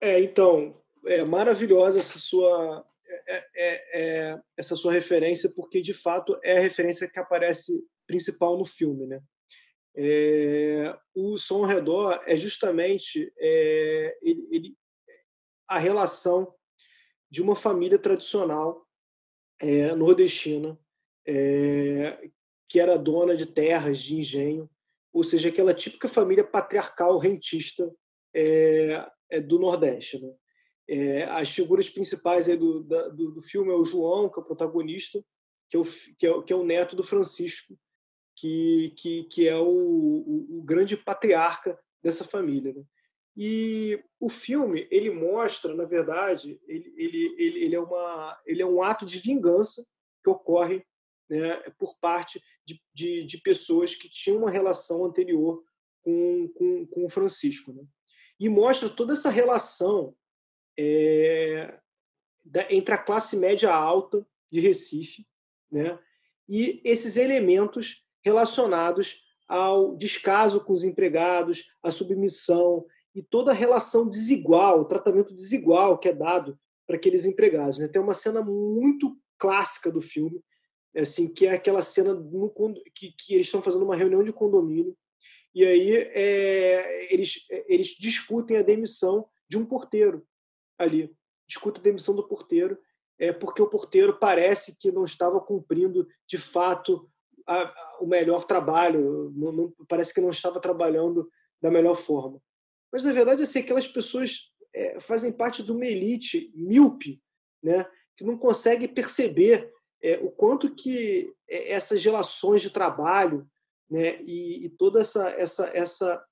É, 0.00 0.20
então, 0.20 0.76
é 1.06 1.24
maravilhosa 1.24 1.98
essa 1.98 2.18
sua 2.18 2.84
é, 3.26 3.36
é, 3.36 4.00
é, 4.00 4.40
essa 4.56 4.76
sua 4.76 4.92
referência, 4.92 5.50
porque 5.54 5.80
de 5.82 5.92
fato 5.92 6.38
é 6.42 6.58
a 6.58 6.60
referência 6.60 7.08
que 7.10 7.18
aparece 7.18 7.72
principal 8.10 8.58
no 8.58 8.66
filme, 8.66 9.06
né? 9.06 9.22
É, 9.94 10.98
o 11.14 11.38
som 11.38 11.58
ao 11.58 11.64
redor 11.64 12.20
é 12.26 12.36
justamente 12.36 13.32
é, 13.38 14.18
ele, 14.20 14.48
ele, 14.50 14.76
a 15.68 15.78
relação 15.78 16.52
de 17.30 17.40
uma 17.40 17.54
família 17.54 17.98
tradicional 17.98 18.84
é, 19.60 19.94
nordestina 19.94 20.76
que 22.68 22.80
era 22.80 22.98
dona 22.98 23.36
de 23.36 23.46
terras, 23.46 24.00
de 24.00 24.16
engenho, 24.16 24.68
ou 25.12 25.22
seja, 25.22 25.48
aquela 25.48 25.72
típica 25.72 26.08
família 26.08 26.42
patriarcal 26.42 27.18
rentista 27.18 27.92
é, 28.34 29.06
é 29.30 29.40
do 29.40 29.58
Nordeste. 29.58 30.20
Né? 30.20 30.32
É, 30.88 31.24
as 31.24 31.50
figuras 31.50 31.88
principais 31.88 32.46
do, 32.46 32.82
do, 32.82 33.30
do, 33.32 33.42
filme 33.42 33.70
é 33.70 33.74
o 33.74 33.84
João, 33.84 34.28
que 34.28 34.40
é 34.40 34.42
o 34.42 34.44
protagonista, 34.44 35.22
que 35.68 35.76
é 35.76 35.80
o, 35.80 35.84
que 36.18 36.26
é, 36.26 36.42
que 36.42 36.52
é 36.52 36.56
o 36.56 36.64
neto 36.64 36.96
do 36.96 37.02
Francisco, 37.02 37.78
que, 38.40 38.94
que, 38.96 39.24
que 39.24 39.46
é 39.46 39.56
o, 39.56 39.66
o, 39.68 40.58
o 40.58 40.62
grande 40.62 40.96
patriarca 40.96 41.78
dessa 42.02 42.24
família. 42.24 42.72
Né? 42.72 42.82
E 43.36 44.02
o 44.18 44.30
filme 44.30 44.88
ele 44.90 45.10
mostra, 45.10 45.74
na 45.74 45.84
verdade, 45.84 46.58
ele, 46.66 46.94
ele, 46.96 47.34
ele, 47.38 47.64
ele, 47.64 47.74
é 47.74 47.80
uma, 47.80 48.40
ele 48.46 48.62
é 48.62 48.66
um 48.66 48.82
ato 48.82 49.04
de 49.04 49.18
vingança 49.18 49.86
que 50.24 50.30
ocorre 50.30 50.82
né, 51.28 51.56
por 51.78 51.98
parte 52.00 52.40
de, 52.64 52.82
de, 52.94 53.24
de, 53.24 53.38
pessoas 53.42 53.94
que 53.94 54.08
tinham 54.08 54.38
uma 54.38 54.50
relação 54.50 55.04
anterior 55.04 55.62
com, 56.02 56.48
com, 56.56 56.86
com 56.86 57.04
o 57.04 57.10
Francisco. 57.10 57.74
Né? 57.74 57.82
E 58.38 58.48
mostra 58.48 58.88
toda 58.88 59.12
essa 59.12 59.28
relação 59.28 60.16
é, 60.78 61.78
da, 62.42 62.72
entre 62.72 62.94
a 62.94 62.98
classe 62.98 63.36
média 63.36 63.70
alta 63.70 64.26
de 64.50 64.60
Recife 64.60 65.26
né, 65.70 65.98
e 66.48 66.80
esses 66.84 67.16
elementos 67.16 68.02
relacionados 68.22 69.22
ao 69.48 69.96
descaso 69.96 70.60
com 70.60 70.72
os 70.72 70.84
empregados, 70.84 71.64
à 71.82 71.90
submissão 71.90 72.84
e 73.14 73.22
toda 73.22 73.50
a 73.50 73.54
relação 73.54 74.08
desigual, 74.08 74.80
o 74.80 74.84
tratamento 74.84 75.34
desigual 75.34 75.98
que 75.98 76.08
é 76.08 76.12
dado 76.12 76.58
para 76.86 76.96
aqueles 76.96 77.24
empregados. 77.24 77.78
Né? 77.78 77.88
Tem 77.88 78.00
uma 78.00 78.14
cena 78.14 78.42
muito 78.42 79.16
clássica 79.38 79.90
do 79.90 80.00
filme 80.00 80.40
assim 80.96 81.32
que 81.32 81.46
é 81.46 81.52
aquela 81.52 81.82
cena 81.82 82.14
no, 82.14 82.52
que, 82.94 83.12
que 83.12 83.34
eles 83.34 83.46
estão 83.46 83.62
fazendo 83.62 83.84
uma 83.84 83.96
reunião 83.96 84.22
de 84.22 84.32
condomínio 84.32 84.96
e 85.54 85.64
aí 85.64 85.96
é, 85.96 87.12
eles 87.12 87.46
eles 87.66 87.88
discutem 87.98 88.56
a 88.56 88.62
demissão 88.62 89.28
de 89.48 89.56
um 89.56 89.64
porteiro 89.64 90.26
ali 90.78 91.14
discutem 91.46 91.80
a 91.80 91.84
demissão 91.84 92.14
do 92.14 92.26
porteiro 92.26 92.78
é 93.18 93.32
porque 93.32 93.62
o 93.62 93.68
porteiro 93.68 94.18
parece 94.18 94.78
que 94.78 94.90
não 94.90 95.04
estava 95.04 95.40
cumprindo 95.40 96.06
de 96.26 96.38
fato 96.38 97.08
a, 97.46 97.62
a, 97.62 97.98
o 98.00 98.06
melhor 98.06 98.44
trabalho 98.44 99.32
não, 99.34 99.52
não, 99.52 99.74
parece 99.88 100.12
que 100.12 100.20
não 100.20 100.30
estava 100.30 100.60
trabalhando 100.60 101.28
da 101.60 101.70
melhor 101.70 101.94
forma. 101.94 102.40
Mas 102.92 103.04
na 103.04 103.12
verdade 103.12 103.42
assim 103.42 103.60
aquelas 103.60 103.86
pessoas 103.86 104.52
é, 104.74 104.98
fazem 105.00 105.32
parte 105.32 105.62
de 105.62 105.72
uma 105.72 105.84
elite 105.84 106.52
míope 106.54 107.20
né 107.62 107.86
que 108.16 108.24
não 108.24 108.36
consegue 108.36 108.86
perceber 108.86 109.72
é, 110.02 110.18
o 110.18 110.30
quanto 110.30 110.74
que 110.74 111.32
é, 111.48 111.72
essas 111.72 112.02
relações 112.02 112.62
de 112.62 112.70
trabalho 112.70 113.48
né, 113.88 114.22
e, 114.22 114.66
e, 114.66 114.68
toda 114.70 115.00
essa, 115.00 115.30
essa, 115.30 115.70
essa, 115.74 116.24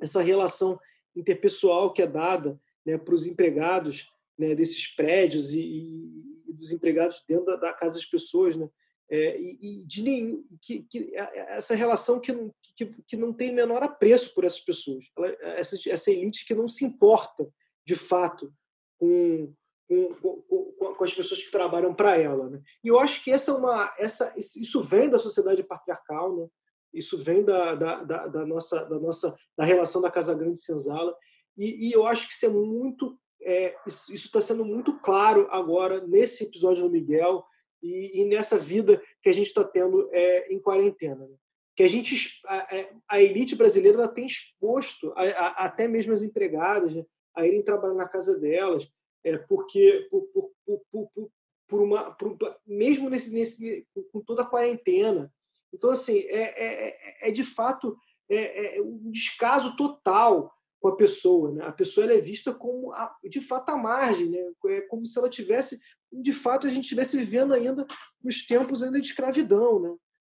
essa 0.00 0.22
relação 0.22 0.78
interpessoal 1.16 1.92
que 1.92 2.02
é 2.02 2.06
dada 2.06 2.60
né, 2.84 2.98
para 2.98 3.14
os 3.14 3.26
empregados 3.26 4.08
né, 4.38 4.54
desses 4.54 4.86
prédios 4.88 5.52
e, 5.52 5.60
e, 6.46 6.52
dos 6.52 6.70
empregados 6.70 7.24
dentro 7.26 7.46
da, 7.46 7.56
da, 7.56 7.72
casa 7.72 7.94
das 7.94 8.04
pessoas, 8.04 8.56
né, 8.56 8.68
é, 9.10 9.40
e, 9.40 9.58
e, 9.60 9.84
de 9.84 10.02
nenhum, 10.02 10.44
que, 10.62 10.84
que, 10.84 11.12
essa 11.16 11.74
relação 11.74 12.20
que 12.20 12.32
não, 12.32 12.54
que, 12.76 12.86
que 13.08 13.16
não 13.16 13.32
tem 13.32 13.52
menor 13.52 13.82
apreço 13.82 14.32
por 14.32 14.44
essas 14.44 14.60
pessoas, 14.60 15.06
Ela, 15.16 15.36
essa, 15.58 15.76
essa 15.90 16.10
elite 16.12 16.46
que 16.46 16.54
não 16.54 16.68
se 16.68 16.84
importa 16.84 17.48
de 17.84 17.96
fato 17.96 18.52
com, 18.96 19.52
com, 19.88 20.42
com, 20.42 20.94
com 20.94 21.04
as 21.04 21.12
pessoas 21.12 21.42
que 21.42 21.50
trabalham 21.50 21.92
para 21.92 22.16
ela. 22.16 22.48
Né? 22.48 22.62
E 22.84 22.88
eu 22.88 23.00
acho 23.00 23.24
que 23.24 23.32
essa 23.32 23.50
é 23.50 23.54
uma, 23.54 23.92
essa, 23.98 24.32
isso 24.36 24.80
vem 24.80 25.10
da 25.10 25.18
sociedade 25.18 25.64
patriarcal, 25.64 26.36
né? 26.36 26.46
isso 26.94 27.18
vem 27.18 27.44
da, 27.44 27.74
da, 27.74 28.04
da, 28.04 28.26
da, 28.28 28.46
nossa, 28.46 28.84
da 28.84 28.98
nossa 29.00 29.36
da 29.58 29.64
relação 29.64 30.00
da 30.00 30.10
Casa 30.10 30.34
Grande 30.34 30.58
Senzala, 30.58 31.16
e, 31.58 31.88
e 31.88 31.92
eu 31.92 32.06
acho 32.06 32.28
que 32.28 32.34
isso 32.34 32.46
é 32.46 32.48
muito 32.48 33.18
é, 33.42 33.74
isso 33.86 34.12
está 34.14 34.40
sendo 34.40 34.64
muito 34.64 35.00
claro 35.00 35.48
agora 35.50 36.06
nesse 36.06 36.44
episódio 36.44 36.84
do 36.84 36.90
Miguel 36.90 37.44
e, 37.82 38.20
e 38.20 38.24
nessa 38.24 38.58
vida 38.58 39.02
que 39.22 39.28
a 39.28 39.32
gente 39.32 39.48
está 39.48 39.64
tendo 39.64 40.08
é, 40.12 40.52
em 40.52 40.60
quarentena. 40.60 41.26
Né? 41.26 41.36
Que 41.76 41.82
a 41.82 41.88
gente, 41.88 42.40
a, 42.46 42.76
é, 42.76 42.92
a 43.08 43.22
elite 43.22 43.54
brasileira 43.54 44.08
tem 44.08 44.26
exposto 44.26 45.12
a, 45.16 45.22
a, 45.22 45.48
até 45.64 45.88
mesmo 45.88 46.12
as 46.12 46.22
empregadas 46.22 46.94
né? 46.94 47.04
a 47.34 47.46
irem 47.46 47.62
trabalhar 47.62 47.94
na 47.94 48.08
casa 48.08 48.38
delas, 48.38 48.90
é, 49.24 49.38
porque 49.38 50.08
por, 50.10 50.22
por, 50.32 50.50
por, 50.90 51.30
por 51.68 51.80
uma, 51.80 52.16
mesmo 52.66 53.08
nesse, 53.08 53.32
nesse, 53.32 53.86
com 54.12 54.20
toda 54.20 54.42
a 54.42 54.46
quarentena. 54.46 55.32
Então, 55.72 55.90
assim, 55.90 56.18
é, 56.20 56.40
é, 56.40 56.88
é, 56.88 57.28
é 57.28 57.30
de 57.30 57.44
fato 57.44 57.96
é, 58.28 58.76
é, 58.76 58.82
um 58.82 59.10
descaso 59.10 59.76
total 59.76 60.52
com 60.80 60.88
a 60.88 60.96
pessoa. 60.96 61.52
Né? 61.52 61.64
A 61.64 61.72
pessoa 61.72 62.04
ela 62.04 62.14
é 62.14 62.20
vista 62.20 62.52
como, 62.52 62.92
a, 62.92 63.14
de 63.24 63.40
fato, 63.40 63.70
à 63.70 63.76
margem, 63.76 64.30
né? 64.30 64.38
é 64.68 64.80
como 64.82 65.06
se 65.06 65.18
ela 65.18 65.28
tivesse, 65.28 65.78
de 66.10 66.32
fato, 66.32 66.66
a 66.66 66.70
gente 66.70 66.84
estivesse 66.84 67.16
vivendo 67.16 67.52
ainda 67.52 67.86
nos 68.22 68.46
tempos 68.46 68.82
ainda 68.82 69.00
de 69.00 69.06
escravidão. 69.06 69.80
Né? 69.80 69.94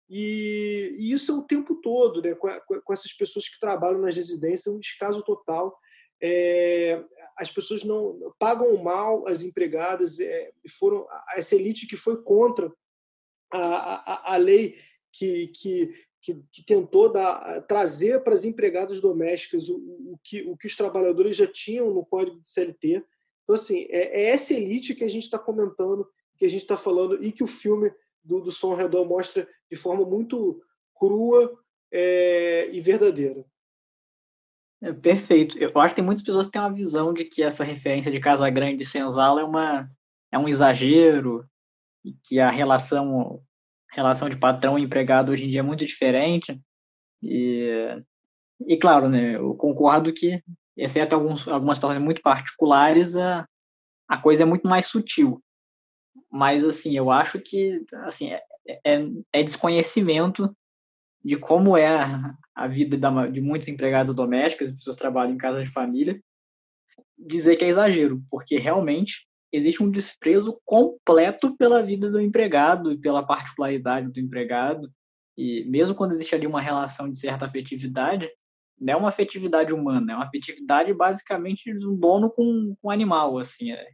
E, 0.10 0.96
e 1.00 1.12
isso 1.14 1.32
é 1.32 1.36
o 1.36 1.44
tempo 1.44 1.76
todo, 1.76 2.22
né? 2.22 2.34
com, 2.36 2.50
com 2.84 2.94
essas 2.94 3.14
pessoas 3.14 3.48
que 3.48 3.60
trabalham 3.60 4.02
nas 4.02 4.16
residências, 4.16 4.68
é 4.68 4.76
um 4.76 4.80
descaso 4.80 5.24
total. 5.24 5.78
É, 6.24 7.04
as 7.38 7.50
pessoas 7.50 7.84
não 7.84 8.34
pagam 8.38 8.76
mal 8.78 9.28
as 9.28 9.44
empregadas, 9.44 10.20
é, 10.20 10.52
foram 10.78 11.08
essa 11.36 11.56
elite 11.56 11.88
que 11.88 11.98
foi 11.98 12.22
contra 12.22 12.72
a, 13.52 14.32
a, 14.32 14.34
a 14.34 14.38
lei 14.38 14.78
que, 15.12 15.48
que, 15.48 15.94
que, 16.22 16.42
que, 16.52 16.64
tentou 16.64 17.12
dar, 17.12 17.62
trazer 17.64 18.24
para 18.24 18.34
as 18.34 18.44
empregadas 18.44 19.02
domésticas 19.02 19.68
o, 19.70 19.76
o, 19.76 20.20
que, 20.24 20.42
o 20.44 20.56
que 20.56 20.68
os 20.68 20.76
trabalhadores 20.76 21.36
já 21.36 21.48
tinham 21.48 21.94
no 21.94 22.06
Código 22.06 22.40
de 22.40 22.50
CLT. 22.50 23.04
Então, 23.44 23.56
assim, 23.56 23.88
é, 23.90 24.22
é 24.22 24.30
essa 24.30 24.54
elite 24.54 24.94
que 24.94 25.04
a 25.04 25.10
gente 25.10 25.24
está 25.24 25.40
comentando, 25.40 26.08
que 26.38 26.46
a 26.46 26.50
gente 26.50 26.62
está 26.62 26.78
falando 26.78 27.24
e 27.24 27.32
que 27.32 27.44
o 27.44 27.48
filme 27.48 27.92
do, 28.24 28.40
do 28.40 28.52
Som 28.52 28.76
Redor 28.76 29.06
mostra 29.06 29.48
de 29.70 29.76
forma 29.76 30.06
muito 30.06 30.62
crua 30.96 31.58
é, 31.92 32.70
e 32.72 32.80
verdadeira. 32.80 33.44
É, 34.82 34.92
perfeito. 34.92 35.58
Eu 35.58 35.72
acho 35.80 35.94
que 35.94 36.02
tem 36.02 36.06
muitas 36.06 36.24
pessoas 36.24 36.46
que 36.48 36.52
têm 36.52 36.62
uma 36.62 36.74
visão 36.74 37.14
de 37.14 37.26
que 37.26 37.44
essa 37.44 37.64
referência 37.64 38.12
de 38.12 38.20
Casa 38.20 38.50
Grande 38.50 38.84
e 38.84 38.86
Senzala 38.86 39.42
é, 39.42 39.44
uma, 39.44 39.90
é 40.32 40.38
um 40.38 40.48
exagero, 40.48 41.46
e 42.04 42.14
que 42.24 42.40
a 42.40 42.50
relação, 42.50 43.42
relação 43.92 44.30
de 44.30 44.38
patrão 44.38 44.78
e 44.78 44.84
empregado 44.84 45.32
hoje 45.32 45.46
em 45.46 45.50
dia 45.50 45.60
é 45.60 45.64
muito 45.64 45.86
diferente. 45.86 46.60
E, 47.22 48.04
e 48.68 48.78
claro, 48.78 49.10
né, 49.10 49.36
eu 49.36 49.54
concordo 49.56 50.14
que, 50.14 50.42
exceto 50.76 51.16
alguns, 51.16 51.48
algumas 51.48 51.78
situações 51.78 52.02
muito 52.02 52.22
particulares, 52.22 53.16
a, 53.16 53.46
a 54.08 54.18
coisa 54.18 54.44
é 54.44 54.46
muito 54.46 54.68
mais 54.68 54.88
sutil. 54.88 55.42
Mas, 56.30 56.64
assim, 56.64 56.96
eu 56.96 57.12
acho 57.12 57.40
que 57.40 57.84
assim, 58.06 58.32
é, 58.32 58.42
é, 58.86 59.08
é 59.34 59.44
desconhecimento 59.44 60.56
de 61.24 61.36
como 61.36 61.78
é 61.78 61.88
a, 61.88 62.34
a 62.56 62.68
vida 62.68 62.98
da, 62.98 63.28
de 63.28 63.42
muitos 63.42 63.68
empregados 63.68 64.16
domésticos, 64.16 64.72
pessoas 64.72 64.96
que 64.96 65.02
trabalham 65.02 65.34
em 65.34 65.38
casa 65.38 65.64
de 65.64 65.70
família, 65.70 66.20
dizer 67.18 67.56
que 67.56 67.66
é 67.66 67.68
exagero, 67.68 68.24
porque 68.30 68.58
realmente 68.58 69.28
existe 69.52 69.84
um 69.84 69.90
desprezo 69.90 70.60
completo 70.66 71.56
pela 71.58 71.84
vida 71.84 72.10
do 72.10 72.20
empregado 72.20 72.92
e 72.92 72.98
pela 72.98 73.26
particularidade 73.26 74.12
do 74.12 74.20
empregado. 74.20 74.90
E 75.38 75.66
mesmo 75.66 75.96
quando 75.96 76.14
existe 76.14 76.36
ali 76.36 76.48
uma 76.48 76.62
relação 76.62 77.10
de 77.10 77.18
certa 77.18 77.46
afetividade, 77.46 78.30
não 78.80 78.94
é 78.94 78.98
uma 78.98 79.10
afetividade 79.10 79.74
humana, 79.74 80.14
é 80.14 80.16
uma 80.16 80.26
afetividade 80.26 80.94
basicamente 80.94 81.72
de 81.72 81.88
um 81.88 81.96
dono 81.96 82.30
com, 82.30 82.76
com 82.82 82.88
um 82.88 82.92
animal, 82.92 83.38
assim. 83.38 83.72
É, 83.72 83.88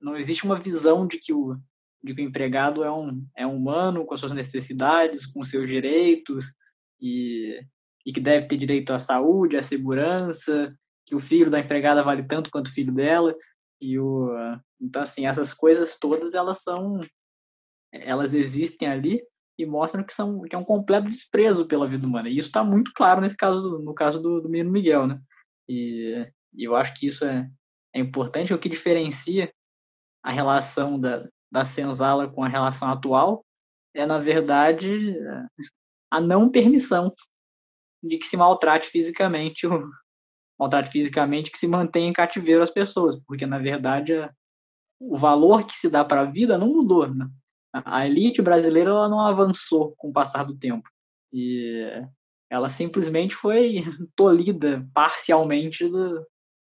não 0.00 0.16
existe 0.16 0.44
uma 0.44 0.58
visão 0.58 1.06
de 1.06 1.18
que 1.18 1.32
o, 1.32 1.56
de 2.02 2.14
que 2.14 2.22
o 2.22 2.24
empregado 2.24 2.84
é 2.84 2.92
um, 2.92 3.24
é 3.36 3.46
um 3.46 3.56
humano 3.56 4.04
com 4.04 4.12
as 4.12 4.20
suas 4.20 4.32
necessidades, 4.32 5.24
com 5.24 5.42
seus 5.42 5.68
direitos, 5.68 6.52
e, 7.00 7.60
e 8.04 8.12
que 8.12 8.20
deve 8.20 8.46
ter 8.46 8.56
direito 8.56 8.92
à 8.92 8.98
saúde, 8.98 9.56
à 9.56 9.62
segurança, 9.62 10.76
que 11.06 11.14
o 11.14 11.20
filho 11.20 11.50
da 11.50 11.60
empregada 11.60 12.02
vale 12.02 12.22
tanto 12.24 12.50
quanto 12.50 12.66
o 12.66 12.72
filho 12.72 12.92
dela. 12.92 13.34
E 13.80 13.98
o, 13.98 14.28
então, 14.80 15.02
assim, 15.02 15.26
essas 15.26 15.52
coisas 15.54 15.98
todas, 15.98 16.34
elas 16.34 16.62
são, 16.62 17.00
elas 17.92 18.34
existem 18.34 18.88
ali 18.88 19.22
e 19.58 19.64
mostram 19.64 20.04
que, 20.04 20.12
são, 20.12 20.42
que 20.42 20.54
é 20.54 20.58
um 20.58 20.64
completo 20.64 21.08
desprezo 21.08 21.66
pela 21.66 21.88
vida 21.88 22.06
humana. 22.06 22.28
E 22.28 22.36
isso 22.36 22.48
está 22.48 22.62
muito 22.62 22.92
claro 22.94 23.20
nesse 23.20 23.36
caso, 23.36 23.78
no 23.78 23.94
caso 23.94 24.20
do, 24.20 24.40
do 24.40 24.48
menino 24.48 24.70
Miguel, 24.70 25.06
né? 25.06 25.20
E, 25.68 26.30
e 26.54 26.64
eu 26.64 26.76
acho 26.76 26.94
que 26.94 27.06
isso 27.06 27.24
é, 27.24 27.48
é 27.94 28.00
importante, 28.00 28.52
o 28.52 28.58
que 28.58 28.68
diferencia 28.68 29.52
a 30.22 30.30
relação 30.30 31.00
da, 31.00 31.26
da 31.50 31.64
senzala 31.64 32.28
com 32.28 32.44
a 32.44 32.48
relação 32.48 32.90
atual 32.90 33.44
é, 33.94 34.04
na 34.04 34.18
verdade, 34.18 35.16
a 36.10 36.20
não 36.20 36.50
permissão 36.50 37.14
de 38.02 38.18
que 38.18 38.26
se 38.26 38.36
maltrate 38.36 38.88
fisicamente 38.88 39.66
maltrate 40.58 40.90
fisicamente 40.90 41.50
que 41.50 41.58
se 41.58 41.68
mantenha 41.68 42.08
em 42.08 42.12
cativeiro 42.12 42.62
as 42.62 42.70
pessoas, 42.70 43.18
porque 43.26 43.46
na 43.46 43.58
verdade 43.58 44.12
o 44.98 45.16
valor 45.16 45.66
que 45.66 45.76
se 45.76 45.90
dá 45.90 46.04
para 46.04 46.22
a 46.22 46.30
vida 46.30 46.56
não 46.58 46.68
mudou, 46.68 47.12
né? 47.12 47.28
A 47.72 48.06
elite 48.06 48.40
brasileira 48.40 48.90
ela 48.90 49.08
não 49.08 49.20
avançou 49.20 49.94
com 49.96 50.08
o 50.08 50.12
passar 50.12 50.44
do 50.44 50.56
tempo 50.56 50.88
e 51.32 52.02
ela 52.50 52.68
simplesmente 52.68 53.34
foi 53.34 53.82
tolhida 54.16 54.88
parcialmente 54.94 55.86
do, 55.88 56.26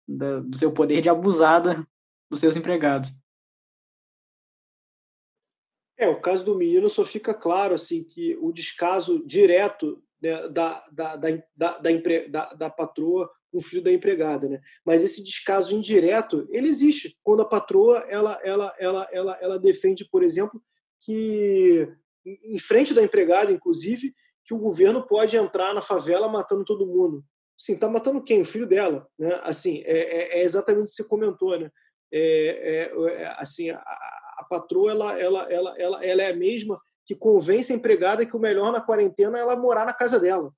do, 0.07 0.43
do 0.43 0.57
seu 0.57 0.71
poder 0.71 1.01
de 1.01 1.09
abusada 1.09 1.85
dos 2.29 2.39
seus 2.39 2.55
empregados. 2.55 3.11
É, 5.97 6.07
o 6.09 6.19
caso 6.19 6.43
do 6.43 6.55
menino 6.55 6.89
só 6.89 7.05
fica 7.05 7.33
claro 7.33 7.73
assim 7.73 8.03
que 8.03 8.35
o 8.37 8.51
descaso 8.51 9.25
direto 9.25 10.03
né, 10.21 10.47
da, 10.49 10.85
da, 10.91 11.15
da, 11.15 11.29
da, 11.55 11.77
da, 12.29 12.53
da 12.53 12.69
patroa 12.69 13.31
o 13.57 13.61
filho 13.61 13.81
da 13.81 13.91
empregada, 13.91 14.49
né? 14.49 14.59
Mas 14.85 15.03
esse 15.03 15.23
descaso 15.23 15.73
indireto, 15.73 16.47
ele 16.49 16.67
existe 16.67 17.17
quando 17.23 17.41
a 17.41 17.47
patroa 17.47 17.99
ela, 18.09 18.39
ela, 18.43 18.73
ela, 18.77 19.07
ela, 19.11 19.37
ela 19.41 19.59
defende, 19.59 20.07
por 20.09 20.23
exemplo, 20.23 20.61
que 21.01 21.87
em 22.25 22.57
frente 22.57 22.93
da 22.93 23.03
empregada, 23.03 23.51
inclusive, 23.51 24.13
que 24.43 24.53
o 24.53 24.59
governo 24.59 25.05
pode 25.05 25.37
entrar 25.37 25.73
na 25.73 25.81
favela 25.81 26.27
matando 26.27 26.65
todo 26.65 26.85
mundo. 26.85 27.23
Sim, 27.57 27.77
tá 27.77 27.87
matando 27.87 28.23
quem? 28.23 28.41
O 28.41 28.45
filho 28.45 28.67
dela, 28.67 29.07
né? 29.17 29.39
Assim, 29.43 29.81
é, 29.85 29.97
é, 29.97 30.39
é 30.39 30.43
exatamente 30.43 30.83
o 30.83 30.85
que 30.85 30.91
você 30.91 31.07
comentou, 31.07 31.57
né? 31.57 31.71
É, 32.11 32.89
é, 32.91 33.21
é 33.21 33.35
assim, 33.37 33.69
a, 33.69 33.77
a 33.77 34.45
patroa 34.49 34.91
ela, 34.91 35.19
ela, 35.19 35.51
ela, 35.51 35.75
ela, 35.77 36.05
ela 36.05 36.23
é 36.23 36.31
a 36.31 36.35
mesma 36.35 36.79
que 37.05 37.15
convence 37.15 37.71
a 37.71 37.75
empregada 37.75 38.25
que 38.25 38.35
o 38.35 38.39
melhor 38.39 38.71
na 38.71 38.81
quarentena 38.81 39.37
é 39.37 39.41
ela 39.41 39.55
morar 39.55 39.85
na 39.85 39.93
casa 39.93 40.19
dela. 40.19 40.51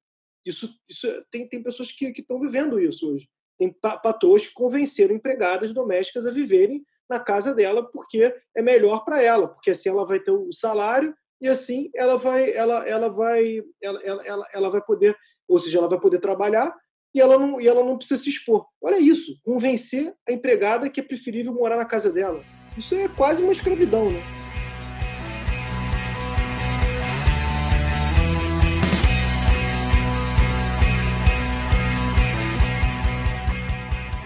Isso, 0.45 0.69
isso 0.89 1.07
tem, 1.31 1.47
tem 1.47 1.61
pessoas 1.61 1.91
que 1.91 2.07
estão 2.07 2.39
vivendo 2.39 2.79
isso 2.79 3.11
hoje. 3.11 3.27
Tem 3.57 3.73
patroas 3.81 4.45
que 4.45 4.53
convenceram 4.53 5.15
empregadas 5.15 5.73
domésticas 5.73 6.25
a 6.25 6.31
viverem 6.31 6.83
na 7.09 7.19
casa 7.19 7.53
dela 7.53 7.83
porque 7.83 8.35
é 8.55 8.61
melhor 8.61 9.03
para 9.03 9.21
ela, 9.21 9.47
porque 9.47 9.71
assim 9.71 9.89
ela 9.89 10.05
vai 10.05 10.19
ter 10.19 10.31
o 10.31 10.51
salário 10.51 11.15
e 11.41 11.47
assim 11.47 11.89
ela 11.95 12.17
vai 12.17 12.51
ela 12.51 12.87
ela 12.87 13.09
vai 13.09 13.63
ela, 13.81 13.99
ela, 14.03 14.47
ela 14.53 14.69
vai 14.69 14.81
poder, 14.81 15.15
ou 15.47 15.59
seja, 15.59 15.79
ela 15.79 15.89
vai 15.89 15.99
poder 15.99 16.19
trabalhar 16.19 16.75
e 17.15 17.21
ela 17.21 17.37
não 17.39 17.59
e 17.59 17.67
ela 17.67 17.83
não 17.83 17.97
precisa 17.97 18.21
se 18.21 18.29
expor. 18.29 18.67
Olha 18.81 18.99
isso, 18.99 19.39
convencer 19.43 20.13
a 20.27 20.31
empregada 20.31 20.89
que 20.89 20.99
é 20.99 21.03
preferível 21.03 21.53
morar 21.53 21.77
na 21.77 21.85
casa 21.85 22.11
dela. 22.11 22.43
Isso 22.77 22.93
é 22.93 23.07
quase 23.07 23.41
uma 23.41 23.53
escravidão, 23.53 24.11
né? 24.11 24.36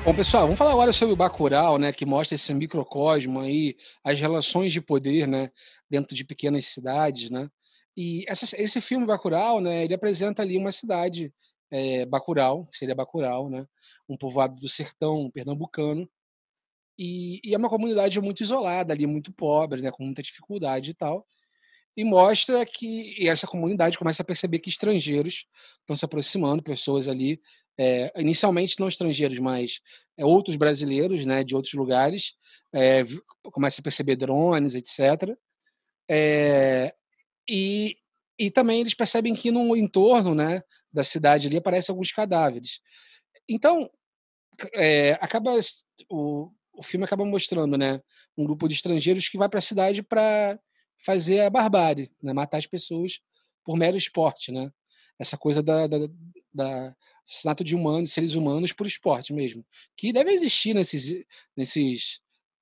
Bom, 0.03 0.15
pessoal, 0.15 0.43
vamos 0.43 0.57
falar 0.57 0.71
agora 0.71 0.91
sobre 0.91 1.13
o 1.13 1.15
Bacurau, 1.15 1.77
né, 1.77 1.93
que 1.93 2.07
mostra 2.07 2.33
esse 2.33 2.51
microcosmo 2.55 3.39
aí, 3.39 3.77
as 4.03 4.19
relações 4.19 4.73
de 4.73 4.81
poder, 4.81 5.27
né, 5.27 5.51
dentro 5.87 6.15
de 6.15 6.25
pequenas 6.25 6.65
cidades, 6.65 7.29
né? 7.29 7.47
E 7.95 8.25
essa, 8.27 8.59
esse 8.59 8.81
filme 8.81 9.05
Bacurau, 9.05 9.61
né, 9.61 9.83
ele 9.83 9.93
apresenta 9.93 10.41
ali 10.41 10.57
uma 10.57 10.71
cidade 10.71 11.31
é, 11.69 12.03
Bacurau, 12.07 12.65
que 12.65 12.77
seria 12.77 12.95
Bacurau, 12.95 13.47
né, 13.47 13.67
um 14.09 14.17
povoado 14.17 14.59
do 14.59 14.67
sertão 14.67 15.29
pernambucano, 15.29 16.09
e, 16.97 17.39
e, 17.43 17.53
é 17.53 17.57
uma 17.57 17.69
comunidade 17.69 18.19
muito 18.19 18.41
isolada 18.41 18.93
ali, 18.93 19.05
muito 19.05 19.31
pobre, 19.31 19.83
né, 19.83 19.91
com 19.91 20.03
muita 20.03 20.23
dificuldade 20.23 20.91
e 20.91 20.93
tal. 20.95 21.27
E 21.95 22.03
mostra 22.03 22.65
que 22.65 23.21
e 23.21 23.27
essa 23.27 23.45
comunidade 23.45 23.99
começa 23.99 24.23
a 24.23 24.25
perceber 24.25 24.59
que 24.59 24.69
estrangeiros 24.69 25.45
estão 25.81 25.95
se 25.95 26.05
aproximando, 26.05 26.63
pessoas 26.63 27.07
ali, 27.07 27.39
é, 27.77 28.12
inicialmente 28.19 28.79
não 28.79 28.88
estrangeiros, 28.88 29.39
mas 29.39 29.79
é, 30.17 30.25
outros 30.25 30.55
brasileiros, 30.55 31.25
né, 31.25 31.43
de 31.43 31.55
outros 31.55 31.73
lugares, 31.73 32.36
é, 32.73 33.01
começa 33.43 33.81
a 33.81 33.84
perceber 33.84 34.15
drones, 34.15 34.75
etc. 34.75 35.36
e, 37.47 37.97
e 38.38 38.51
também 38.51 38.81
eles 38.81 38.93
percebem 38.93 39.34
que 39.34 39.51
no 39.51 39.75
entorno, 39.75 40.36
né, 40.36 40.62
da 40.91 41.03
cidade 41.03 41.47
ali 41.47 41.57
aparecem 41.57 41.93
alguns 41.93 42.12
cadáveres. 42.12 42.79
Então, 43.49 43.89
acaba 45.19 45.57
o, 46.10 46.51
o 46.73 46.84
filme 46.84 47.05
acaba 47.05 47.25
mostrando, 47.25 47.77
né, 47.77 48.01
um 48.38 48.43
grupo 48.43 48.67
de 48.67 48.75
estrangeiros 48.75 49.27
que 49.29 49.38
vai 49.38 49.49
para 49.49 49.60
a 49.60 49.62
cidade 49.62 50.03
para 50.03 50.60
fazer 51.03 51.41
a 51.41 51.49
barbárie, 51.49 52.12
né, 52.21 52.34
matar 52.34 52.57
as 52.57 52.67
pessoas 52.67 53.19
por 53.63 53.77
mero 53.77 53.97
esporte, 53.97 54.51
né? 54.51 54.71
Essa 55.19 55.38
coisa 55.38 55.62
da, 55.62 55.88
da, 55.88 55.97
da 56.53 56.95
assassinato 57.32 57.63
de 57.63 57.76
humanos, 57.76 58.12
seres 58.12 58.36
humanos 58.36 58.74
por 58.74 58.86
esporte 58.86 59.34
mesmo, 59.34 59.65
que 59.96 60.12
deve 60.12 60.32
existir 60.32 60.74
nesses 60.74 61.26
nesses 61.56 62.20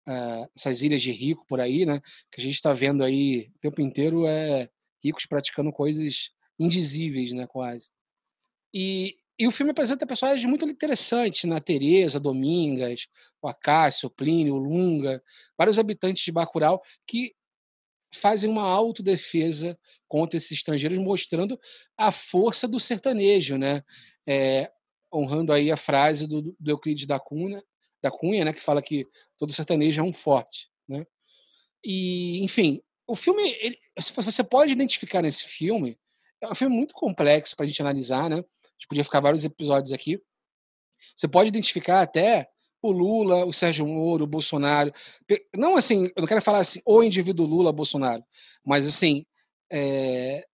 uh, 0.07 0.47
essas 0.55 0.83
ilhas 0.83 1.01
de 1.01 1.11
rico 1.11 1.45
por 1.47 1.59
aí, 1.59 1.85
né? 1.85 1.99
Que 2.31 2.39
a 2.39 2.43
gente 2.43 2.55
está 2.55 2.73
vendo 2.73 3.03
aí 3.03 3.49
o 3.55 3.59
tempo 3.59 3.81
inteiro 3.81 4.27
é 4.27 4.69
ricos 5.03 5.25
praticando 5.25 5.71
coisas 5.71 6.29
indizíveis, 6.59 7.33
né? 7.33 7.47
Quase. 7.47 7.89
E, 8.73 9.17
e 9.39 9.47
o 9.47 9.51
filme 9.51 9.71
apresenta 9.71 10.05
personagens 10.05 10.45
muito 10.45 10.65
interessantes, 10.65 11.43
né? 11.45 11.59
Teresa, 11.59 12.19
Domingas, 12.19 13.07
o 13.41 13.47
Acácio, 13.47 14.07
o 14.07 14.11
Plínio, 14.11 14.53
o 14.53 14.59
Lunga, 14.59 15.23
vários 15.57 15.79
habitantes 15.79 16.23
de 16.23 16.31
Bacurau 16.31 16.81
que 17.07 17.33
fazem 18.11 18.49
uma 18.49 18.63
autodefesa 18.63 19.77
contra 20.07 20.37
esses 20.37 20.51
estrangeiros, 20.51 20.97
mostrando 20.97 21.59
a 21.95 22.11
força 22.11 22.67
do 22.67 22.79
sertanejo, 22.79 23.57
né? 23.57 23.83
É, 24.29 24.71
honrando 25.13 25.51
aí 25.51 25.71
a 25.71 25.77
frase 25.77 26.27
do, 26.27 26.55
do 26.59 26.71
Euclides 26.71 27.07
da 27.07 27.19
Cunha, 27.19 27.63
da 28.01 28.11
Cunha, 28.11 28.45
né, 28.45 28.53
que 28.53 28.61
fala 28.61 28.81
que 28.81 29.07
todo 29.37 29.51
sertanejo 29.53 30.01
é 30.01 30.03
um 30.03 30.13
forte, 30.13 30.69
né? 30.87 31.05
E, 31.83 32.43
enfim, 32.43 32.81
o 33.07 33.15
filme, 33.15 33.41
ele, 33.59 33.77
você 33.97 34.43
pode 34.43 34.71
identificar 34.71 35.21
nesse 35.21 35.45
filme, 35.45 35.97
é 36.41 36.47
um 36.47 36.55
filme 36.55 36.75
muito 36.75 36.93
complexo 36.93 37.55
para 37.55 37.65
a 37.65 37.67
gente 37.67 37.81
analisar, 37.81 38.29
né? 38.29 38.37
A 38.37 38.39
gente 38.39 38.87
podia 38.87 39.03
ficar 39.03 39.19
vários 39.19 39.43
episódios 39.43 39.91
aqui. 39.91 40.21
Você 41.15 41.27
pode 41.27 41.49
identificar 41.49 42.01
até 42.01 42.47
o 42.81 42.91
Lula, 42.91 43.45
o 43.45 43.51
Sérgio 43.51 43.85
Moro, 43.85 44.23
o 44.23 44.27
Bolsonaro. 44.27 44.93
Não 45.55 45.75
assim, 45.75 46.05
eu 46.15 46.21
não 46.21 46.27
quero 46.27 46.41
falar 46.41 46.59
assim, 46.59 46.81
o 46.85 47.03
indivíduo 47.03 47.45
Lula, 47.45 47.73
Bolsonaro, 47.73 48.23
mas 48.63 48.87
assim, 48.87 49.25
é, 49.71 50.45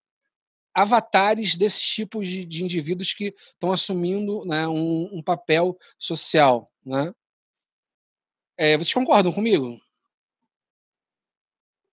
avatares 0.76 1.56
desses 1.56 1.80
tipos 1.80 2.28
de, 2.28 2.44
de 2.44 2.62
indivíduos 2.62 3.14
que 3.14 3.34
estão 3.38 3.72
assumindo 3.72 4.44
né, 4.44 4.68
um, 4.68 5.08
um, 5.10 5.22
papel 5.22 5.74
social. 5.98 6.70
Né? 6.84 7.14
É, 8.58 8.76
vocês 8.76 8.92
concordam 8.92 9.32
comigo? 9.32 9.80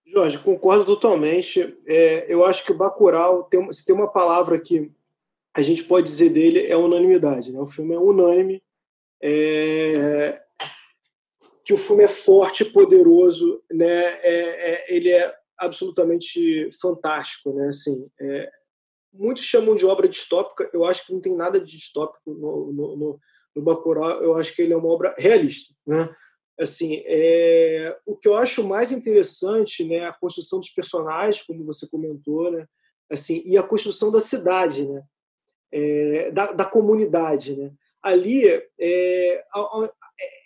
Jorge, 0.06 0.38
concordo 0.38 0.84
totalmente. 0.84 1.76
É, 1.86 2.26
eu 2.28 2.44
acho 2.44 2.62
que 2.62 2.72
o 2.72 2.76
Bacurau, 2.76 3.44
tem, 3.44 3.72
se 3.72 3.86
tem 3.86 3.94
uma 3.94 4.12
palavra 4.12 4.60
que 4.60 4.92
a 5.54 5.62
gente 5.62 5.82
pode 5.82 6.06
dizer 6.06 6.28
dele, 6.28 6.66
é 6.66 6.76
unanimidade. 6.76 7.52
Né? 7.52 7.58
O 7.58 7.66
filme 7.66 7.94
é 7.94 7.98
unânime. 7.98 8.62
É, 9.22 10.42
que 11.64 11.72
o 11.72 11.78
filme 11.78 12.04
é 12.04 12.08
forte, 12.08 12.66
poderoso, 12.66 13.62
né? 13.72 14.20
É, 14.20 14.72
é, 14.72 14.94
ele 14.94 15.10
é 15.10 15.34
absolutamente 15.56 16.68
fantástico, 16.78 17.54
né? 17.54 17.68
Assim, 17.68 18.06
é, 18.20 18.50
muitos 19.14 19.44
chamam 19.44 19.74
de 19.74 19.86
obra 19.86 20.08
distópica. 20.08 20.68
Eu 20.72 20.84
acho 20.84 21.06
que 21.06 21.12
não 21.12 21.20
tem 21.20 21.34
nada 21.34 21.60
de 21.60 21.70
distópico 21.70 22.32
no, 22.32 22.72
no, 22.72 22.96
no, 22.96 23.20
no 23.56 23.62
Bacurau. 23.62 24.22
Eu 24.22 24.36
acho 24.36 24.54
que 24.54 24.62
ele 24.62 24.72
é 24.72 24.76
uma 24.76 24.88
obra 24.88 25.14
realista, 25.16 25.74
né? 25.86 26.14
Assim, 26.58 27.02
é, 27.04 27.96
o 28.06 28.16
que 28.16 28.28
eu 28.28 28.36
acho 28.36 28.62
mais 28.62 28.92
interessante, 28.92 29.84
né, 29.84 30.06
a 30.06 30.12
construção 30.12 30.60
dos 30.60 30.70
personagens, 30.70 31.42
como 31.42 31.64
você 31.64 31.88
comentou, 31.88 32.48
né, 32.48 32.64
assim, 33.10 33.42
e 33.44 33.58
a 33.58 33.62
construção 33.62 34.12
da 34.12 34.20
cidade, 34.20 34.86
né, 34.86 35.02
é, 35.72 36.30
da, 36.30 36.52
da 36.52 36.64
comunidade, 36.64 37.56
né. 37.56 37.72
Ali 38.00 38.46
é, 38.78 39.44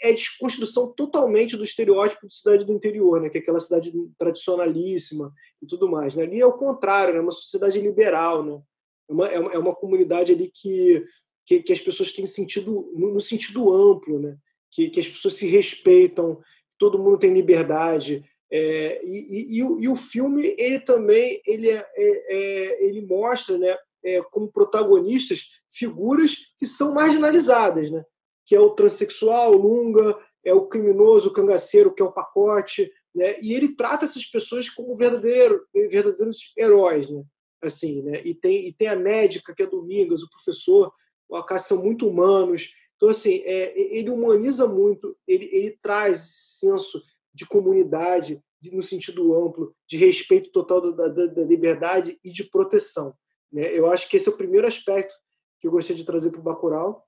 é 0.03 0.13
desconstrução 0.13 0.93
totalmente 0.93 1.57
do 1.57 1.65
estereótipo 1.65 2.27
de 2.27 2.35
cidade 2.35 2.65
do 2.65 2.73
interior, 2.73 3.21
né, 3.21 3.29
que 3.29 3.39
é 3.39 3.41
aquela 3.41 3.61
cidade 3.61 3.93
tradicionalíssima 4.19 5.33
e 5.63 5.67
tudo 5.67 5.89
mais. 5.89 6.15
Né? 6.15 6.25
Ali 6.25 6.41
é 6.41 6.47
o 6.47 6.57
contrário, 6.57 7.13
é 7.13 7.15
né, 7.17 7.21
uma 7.21 7.33
sociedade 7.33 7.81
liberal, 7.81 8.43
né. 8.43 8.61
É 9.09 9.13
uma, 9.13 9.29
é 9.29 9.39
uma, 9.39 9.53
é 9.53 9.59
uma 9.59 9.75
comunidade 9.75 10.33
ali 10.33 10.51
que, 10.53 11.05
que, 11.47 11.63
que, 11.63 11.73
as 11.73 11.81
pessoas 11.81 12.13
têm 12.13 12.27
sentido 12.27 12.93
no, 12.95 13.15
no 13.15 13.21
sentido 13.21 13.73
amplo, 13.73 14.19
né 14.19 14.37
que, 14.71 14.91
que 14.91 15.01
as 15.01 15.09
pessoas 15.09 15.35
se 15.35 15.47
respeitam, 15.47 16.41
todo 16.79 16.99
mundo 16.99 17.19
tem 17.19 17.33
liberdade. 17.33 18.25
É, 18.51 19.05
e, 19.05 19.59
e, 19.59 19.59
e, 19.59 19.89
o 19.89 19.97
filme 19.97 20.55
ele 20.57 20.81
também 20.81 21.41
ele, 21.47 21.69
é, 21.71 21.87
é, 21.95 22.37
é, 22.37 22.85
ele 22.87 23.03
mostra 23.03 23.59
né, 23.59 23.77
é, 24.03 24.23
como 24.23 24.51
protagonistas 24.51 25.51
figuras 25.71 26.35
que 26.59 26.65
são 26.65 26.95
marginalizadas, 26.95 27.91
né? 27.91 28.03
Que 28.49 28.57
é 28.57 28.61
o 28.61 28.71
transexual, 28.71 29.53
o 29.53 29.57
lunga, 29.59 30.19
é 30.45 30.53
o 30.55 30.67
criminoso, 30.67 31.29
o 31.29 31.33
cangaceiro, 31.33 31.95
que 31.95 32.03
é 32.03 32.05
o 32.05 32.13
pacote, 32.13 32.91
né? 33.15 33.39
e 33.41 33.53
ele 33.53 33.77
trata 33.77 34.07
essas 34.07 34.25
pessoas 34.25 34.69
como 34.71 34.97
verdadeiro, 34.97 35.65
verdadeiros 35.73 36.53
heróis. 36.57 37.11
Né? 37.11 37.23
Assim, 37.63 38.03
né? 38.03 38.23
E, 38.25 38.35
tem, 38.35 38.67
e 38.69 38.73
tem 38.73 38.89
a 38.89 38.97
médica, 38.97 39.55
que 39.55 39.63
é 39.63 39.67
Domingas, 39.67 40.23
o 40.23 40.31
professor, 40.31 40.93
o 41.29 41.37
Acácio 41.37 41.77
são 41.77 41.85
muito 41.85 42.09
humanos, 42.09 42.73
então, 42.99 43.09
assim, 43.09 43.43
é, 43.45 43.79
ele 43.97 44.11
humaniza 44.11 44.67
muito, 44.67 45.17
ele, 45.27 45.49
ele 45.53 45.79
traz 45.81 46.19
senso 46.59 47.01
de 47.33 47.47
comunidade, 47.47 48.43
de, 48.61 48.75
no 48.75 48.83
sentido 48.83 49.35
amplo, 49.41 49.73
de 49.89 49.97
respeito 49.97 50.51
total 50.51 50.93
da, 50.93 51.07
da, 51.07 51.27
da, 51.27 51.45
liberdade 51.45 52.19
e 52.25 52.33
de 52.33 52.43
proteção. 52.43 53.15
Né? 53.53 53.73
Eu 53.73 53.89
acho 53.89 54.09
que 54.09 54.17
esse 54.17 54.29
é 54.29 54.33
o 54.33 54.37
primeiro 54.37 54.67
aspecto 54.67 55.15
que 55.61 55.69
eu 55.69 55.71
gostaria 55.71 55.97
de 55.97 56.05
trazer 56.05 56.33
para 56.33 56.41
o 56.41 56.43
Bacurau. 56.43 57.05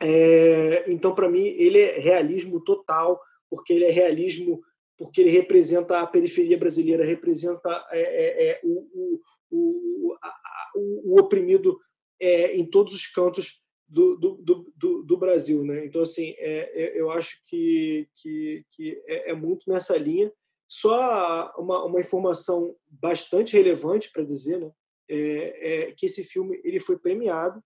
É, 0.00 0.84
então, 0.90 1.14
para 1.14 1.28
mim, 1.28 1.44
ele 1.44 1.80
é 1.80 1.98
realismo 1.98 2.60
total, 2.60 3.20
porque 3.50 3.72
ele 3.72 3.84
é 3.84 3.90
realismo, 3.90 4.60
porque 4.96 5.20
ele 5.20 5.30
representa 5.30 6.00
a 6.00 6.06
periferia 6.06 6.56
brasileira, 6.56 7.04
representa 7.04 7.86
é, 7.90 8.00
é, 8.00 8.50
é 8.50 8.60
o, 8.62 9.20
o, 9.50 10.14
a, 10.22 10.34
o, 10.76 11.18
oprimido 11.18 11.78
é, 12.20 12.56
em 12.56 12.64
todos 12.64 12.94
os 12.94 13.06
cantos 13.06 13.62
do, 13.88 14.16
do, 14.16 14.72
do, 14.76 15.02
do, 15.02 15.16
Brasil. 15.16 15.64
Né? 15.64 15.86
Então, 15.86 16.02
assim, 16.02 16.34
é, 16.38 16.92
eu 16.94 17.10
acho 17.10 17.40
que, 17.48 18.08
que, 18.14 18.64
que 18.70 19.02
é, 19.06 19.34
muito 19.34 19.68
nessa 19.68 19.96
linha. 19.96 20.32
Só 20.70 21.50
uma, 21.56 21.84
uma 21.86 21.98
informação 21.98 22.76
bastante 22.86 23.56
relevante 23.56 24.10
para 24.12 24.22
dizer 24.22 24.60
né? 24.60 24.70
que 25.96 26.04
esse 26.04 26.22
filme 26.22 26.60
ele 26.62 26.78
foi 26.78 26.98
premiado 26.98 27.64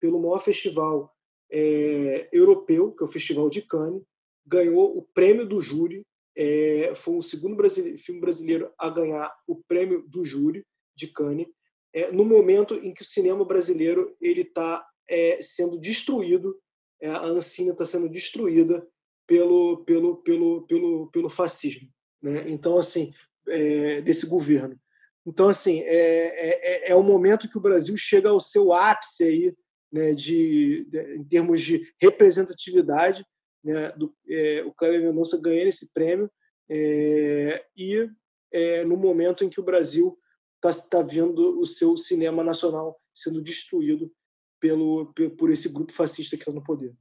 pelo 0.00 0.20
maior 0.20 0.40
festival 0.40 1.14
é, 1.50 2.28
europeu, 2.32 2.92
que 2.92 3.02
é 3.02 3.06
o 3.06 3.10
Festival 3.10 3.48
de 3.48 3.62
Cannes, 3.62 4.02
ganhou 4.46 4.96
o 4.96 5.02
prêmio 5.02 5.46
do 5.46 5.60
júri, 5.60 6.04
é, 6.36 6.94
foi 6.94 7.16
o 7.16 7.22
segundo 7.22 7.56
filme 7.98 8.20
brasileiro 8.20 8.72
a 8.78 8.88
ganhar 8.88 9.32
o 9.46 9.56
prêmio 9.56 10.04
do 10.08 10.24
júri 10.24 10.64
de 10.94 11.08
Cannes, 11.08 11.46
é, 11.92 12.10
no 12.12 12.24
momento 12.24 12.74
em 12.74 12.94
que 12.94 13.02
o 13.02 13.06
cinema 13.06 13.44
brasileiro 13.44 14.16
ele 14.20 14.42
está 14.42 14.86
é, 15.08 15.38
sendo 15.42 15.78
destruído, 15.78 16.56
é, 17.00 17.08
a 17.08 17.24
Ancina 17.24 17.72
está 17.72 17.84
sendo 17.84 18.08
destruída 18.08 18.86
pelo, 19.26 19.84
pelo, 19.84 20.16
pelo, 20.18 20.62
pelo, 20.66 21.10
pelo 21.10 21.30
fascismo. 21.30 21.88
Né? 22.22 22.48
Então, 22.48 22.78
assim, 22.78 23.12
é, 23.48 24.00
desse 24.00 24.26
governo. 24.26 24.78
Então, 25.26 25.48
assim, 25.48 25.80
é, 25.80 26.86
é, 26.86 26.90
é 26.90 26.96
o 26.96 27.02
momento 27.02 27.48
que 27.48 27.58
o 27.58 27.60
Brasil 27.60 27.96
chega 27.96 28.30
ao 28.30 28.40
seu 28.40 28.72
ápice 28.72 29.24
aí, 29.24 29.54
né, 29.92 30.12
de, 30.14 30.84
de, 30.84 31.16
em 31.16 31.24
termos 31.24 31.62
de 31.62 31.92
representatividade, 32.00 33.24
né, 33.62 33.90
do, 33.92 34.14
é, 34.28 34.62
o 34.64 34.72
Cleber 34.72 35.02
Mendonça 35.02 35.40
ganhando 35.40 35.68
esse 35.68 35.92
prêmio, 35.92 36.30
é, 36.68 37.64
e 37.76 38.08
é, 38.52 38.84
no 38.84 38.96
momento 38.96 39.44
em 39.44 39.50
que 39.50 39.60
o 39.60 39.64
Brasil 39.64 40.18
está 40.64 40.88
tá 40.88 41.02
vendo 41.02 41.60
o 41.60 41.66
seu 41.66 41.96
cinema 41.96 42.44
nacional 42.44 43.00
sendo 43.14 43.42
destruído 43.42 44.12
pelo, 44.60 45.12
por 45.36 45.50
esse 45.50 45.68
grupo 45.68 45.92
fascista 45.92 46.36
que 46.36 46.42
está 46.42 46.52
no 46.52 46.62
poder. 46.62 46.94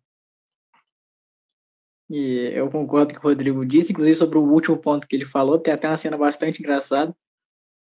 E 2.10 2.52
eu 2.56 2.69
concordo 2.71 3.13
com 3.13 3.28
o 3.28 3.30
Rodrigo 3.30 3.63
disse, 3.65 3.91
inclusive 3.91 4.15
sobre 4.15 4.39
o 4.39 4.43
último 4.43 4.78
ponto 4.78 5.08
que 5.08 5.15
ele 5.15 5.25
falou, 5.25 5.60
tem 5.60 5.73
até 5.73 5.88
uma 5.88 5.97
cena 5.97 6.17
bastante 6.17 6.60
engraçada 6.60 7.15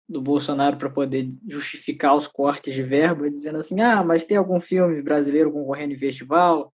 do 0.08 0.20
Bolsonaro 0.20 0.76
para 0.76 0.90
poder 0.90 1.32
justificar 1.48 2.14
os 2.14 2.26
cortes 2.26 2.74
de 2.74 2.82
verba, 2.82 3.28
dizendo 3.28 3.58
assim: 3.58 3.80
ah, 3.80 4.04
mas 4.04 4.24
tem 4.24 4.36
algum 4.36 4.60
filme 4.60 5.02
brasileiro 5.02 5.52
concorrendo 5.52 5.94
em 5.94 5.98
festival? 5.98 6.72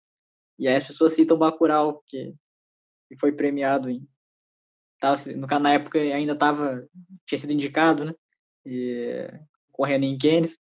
E 0.58 0.68
aí 0.68 0.76
as 0.76 0.86
pessoas 0.86 1.14
citam 1.14 1.38
Bacurau, 1.38 2.02
que, 2.06 2.34
que 3.08 3.18
foi 3.18 3.32
premiado 3.32 3.88
em. 3.88 4.06
Tava, 5.00 5.16
na 5.58 5.72
época 5.72 5.98
ainda 5.98 6.36
tava, 6.36 6.86
tinha 7.26 7.38
sido 7.38 7.52
indicado, 7.52 8.04
né? 8.04 8.14
E, 8.66 9.30
correndo 9.72 10.04
em 10.04 10.18
Cannes. 10.18 10.58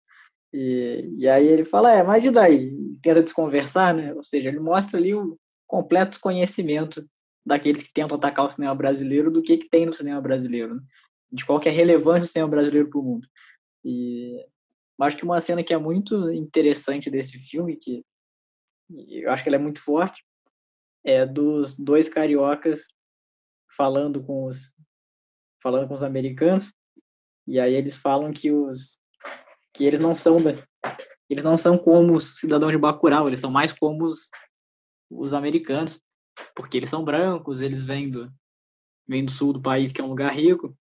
E, 0.53 1.15
e 1.19 1.29
aí 1.29 1.47
ele 1.47 1.65
fala, 1.65 1.93
é, 1.93 2.03
mas 2.03 2.25
e 2.25 2.31
daí? 2.31 2.73
Tenta 3.03 3.23
desconversar, 3.23 3.95
né? 3.95 4.13
Ou 4.15 4.25
seja, 4.25 4.49
ele 4.49 4.59
mostra 4.59 4.99
ali 4.99 5.15
o 5.15 5.39
completo 5.67 6.11
desconhecimento 6.13 7.05
daqueles 7.47 7.85
que 7.85 7.93
tentam 7.93 8.17
atacar 8.17 8.47
o 8.47 8.51
cinema 8.51 8.75
brasileiro 8.75 9.31
do 9.31 9.43
que, 9.43 9.59
que 9.59 9.69
tem 9.69 9.87
no 9.87 9.93
cinema 9.93 10.21
brasileiro, 10.21 10.75
né? 10.75 10.81
De 11.33 11.45
qual 11.45 11.61
é 11.65 11.69
a 11.69 11.73
relevância 11.73 12.23
do 12.23 12.27
cinema 12.27 12.51
brasileiro 12.51 12.89
para 12.89 12.99
o 12.99 13.03
mundo. 13.03 13.29
E 13.85 14.47
acho 15.01 15.17
que 15.17 15.25
uma 15.25 15.41
cena 15.41 15.63
que 15.63 15.75
é 15.75 15.79
muito 15.79 16.31
interessante 16.33 17.11
desse 17.11 17.39
filme, 17.39 17.77
que 17.77 18.05
eu 19.09 19.31
acho 19.31 19.43
que 19.43 19.49
ela 19.49 19.57
é 19.57 19.61
muito 19.61 19.81
forte, 19.81 20.25
é 21.05 21.27
dos 21.27 21.75
dois 21.75 22.09
cariocas 22.09 22.87
falando 23.77 24.23
com 24.23 24.47
os 24.47 24.75
falando 25.63 25.89
com 25.89 25.95
os 25.95 26.03
americanos, 26.03 26.73
e 27.47 27.59
aí 27.59 27.73
eles 27.73 27.97
falam 27.97 28.33
que 28.33 28.53
os 28.53 28.99
que 29.73 29.85
eles 29.85 29.99
não 29.99 30.15
são 30.15 30.41
da, 30.41 30.53
eles 31.29 31.43
não 31.43 31.57
são 31.57 31.79
como 31.79 32.15
os 32.15 32.39
cidadãos 32.39 32.73
de 32.73 32.79
Bacurau, 32.79 33.27
eles 33.27 33.41
são 33.41 33.51
mais 33.51 33.73
como 33.73 34.05
os, 34.05 34.31
os 35.11 35.33
americanos, 35.33 36.01
porque 36.55 36.77
eles 36.77 36.91
são 36.91 37.05
brancos, 37.05 37.61
eles 37.61 37.83
vêm 37.83 38.11
do, 38.11 38.31
vem 39.09 39.25
do 39.25 39.33
sul 39.33 39.53
do 39.53 39.63
país, 39.63 39.91
que 39.91 40.01
é 40.01 40.05
um 40.05 40.09
lugar 40.09 40.31
rico, 40.31 40.77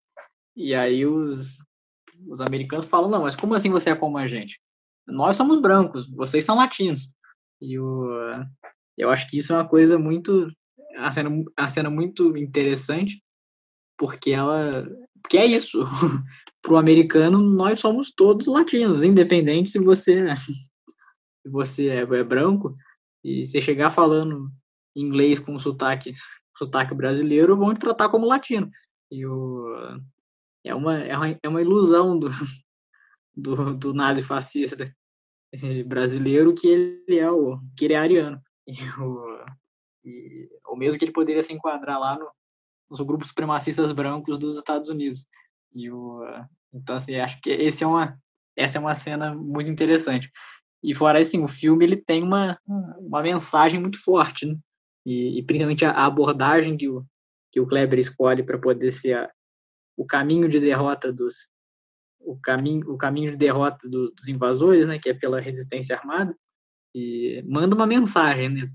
e 0.56 0.74
aí 0.74 1.06
os, 1.06 1.58
os 2.28 2.42
americanos 2.42 2.86
falam, 2.86 3.10
não, 3.10 3.24
mas 3.24 3.36
como 3.36 3.54
assim 3.54 3.70
você 3.70 3.90
é 3.90 3.96
como 3.96 4.18
a 4.18 4.28
gente? 4.28 4.60
Nós 5.08 5.36
somos 5.36 5.60
brancos, 5.60 6.10
vocês 6.10 6.46
são 6.46 6.56
latinos. 6.56 7.10
E 7.62 7.80
o, 7.80 8.10
eu 8.98 9.10
acho 9.10 9.28
que 9.30 9.38
isso 9.38 9.54
é 9.54 9.58
uma 9.58 9.68
coisa 9.68 9.98
muito, 9.98 10.48
a 10.98 11.10
cena, 11.12 11.30
a 11.58 11.68
cena 11.68 11.90
muito 11.90 12.38
interessante, 12.38 13.22
porque 13.98 14.32
ela, 14.32 14.88
porque 15.22 15.38
é 15.38 15.46
isso, 15.46 15.84
para 16.62 16.74
o 16.74 16.78
americano 16.78 17.42
nós 17.42 17.80
somos 17.80 18.12
todos 18.12 18.48
latinos, 18.48 19.04
independente 19.04 19.72
se 19.72 19.80
você, 19.80 20.36
se 20.36 21.50
você 21.50 21.90
é, 21.90 22.02
é 22.02 22.24
branco, 22.24 22.74
e 23.24 23.46
você 23.46 23.62
chegar 23.62 23.90
falando 23.90 24.52
inglês 24.96 25.40
com 25.40 25.58
sotaque, 25.58 26.14
sotaque 26.58 26.94
brasileiro, 26.94 27.58
vão 27.58 27.74
te 27.74 27.80
tratar 27.80 28.10
como 28.10 28.28
latino. 28.28 28.70
E 29.10 29.26
o, 29.26 29.98
é, 30.64 30.74
uma, 30.74 31.00
é, 31.00 31.16
uma, 31.16 31.40
é 31.44 31.50
uma 31.50 31.62
ilusão 31.62 32.18
do, 32.18 32.30
do, 33.36 33.74
do 33.76 33.94
nazifascista 33.94 34.94
brasileiro 35.86 36.54
que 36.56 36.68
ele 36.68 37.20
é 37.20 37.30
o 37.30 37.60
que 37.78 37.86
ele 37.86 37.94
é 37.94 37.98
ariano. 37.98 38.42
E 38.66 38.82
o, 38.98 39.46
e, 40.06 40.50
ou 40.66 40.78
mesmo 40.78 40.98
que 40.98 41.04
ele 41.04 41.12
poderia 41.12 41.44
se 41.44 41.52
enquadrar 41.52 42.00
lá 42.00 42.18
no, 42.18 42.32
nos 42.90 43.02
grupos 43.02 43.28
supremacistas 43.28 43.92
brancos 43.92 44.40
dos 44.40 44.56
Estados 44.56 44.88
Unidos. 44.88 45.26
E 45.76 45.92
o, 45.92 46.24
então, 46.74 46.96
assim, 46.96 47.16
acho 47.16 47.40
que 47.42 47.50
esse 47.50 47.84
é 47.84 47.88
uma, 47.88 48.18
essa 48.56 48.78
é 48.78 48.82
uma 48.82 48.96
cena 48.96 49.34
muito 49.36 49.70
interessante. 49.70 50.32
E 50.84 50.94
fora 50.94 51.20
assim, 51.20 51.44
o 51.44 51.48
filme 51.48 51.86
ele 51.86 51.98
tem 51.98 52.24
uma, 52.24 52.58
uma 52.66 53.22
mensagem 53.22 53.80
muito 53.80 54.02
forte, 54.02 54.46
né? 54.46 54.56
E, 55.06 55.40
e 55.40 55.44
principalmente 55.44 55.86
a, 55.86 56.06
abordagem 56.06 56.76
que 56.78 56.90
o, 56.90 57.06
que 57.52 57.60
o 57.60 57.68
Kleber 57.68 58.00
escolhe 58.00 58.44
para 58.44 58.58
poder 58.58 58.92
ser 58.92 59.14
a, 59.14 59.32
o 59.98 60.06
caminho 60.06 60.50
de 60.50 60.60
derrota 60.60 61.12
dos 61.12 61.48
o 62.20 62.40
caminho 62.40 62.90
o 62.92 62.98
caminho 62.98 63.32
de 63.32 63.38
derrota 63.38 63.90
do, 63.90 64.12
dos 64.12 64.28
invasores, 64.28 64.88
né, 64.88 65.00
que 65.00 65.10
é 65.10 65.14
pela 65.14 65.42
resistência 65.42 65.96
armada, 65.98 66.36
e 66.96 67.44
manda 67.46 67.76
uma 67.76 67.88
mensagem, 67.88 68.50
né, 68.50 68.72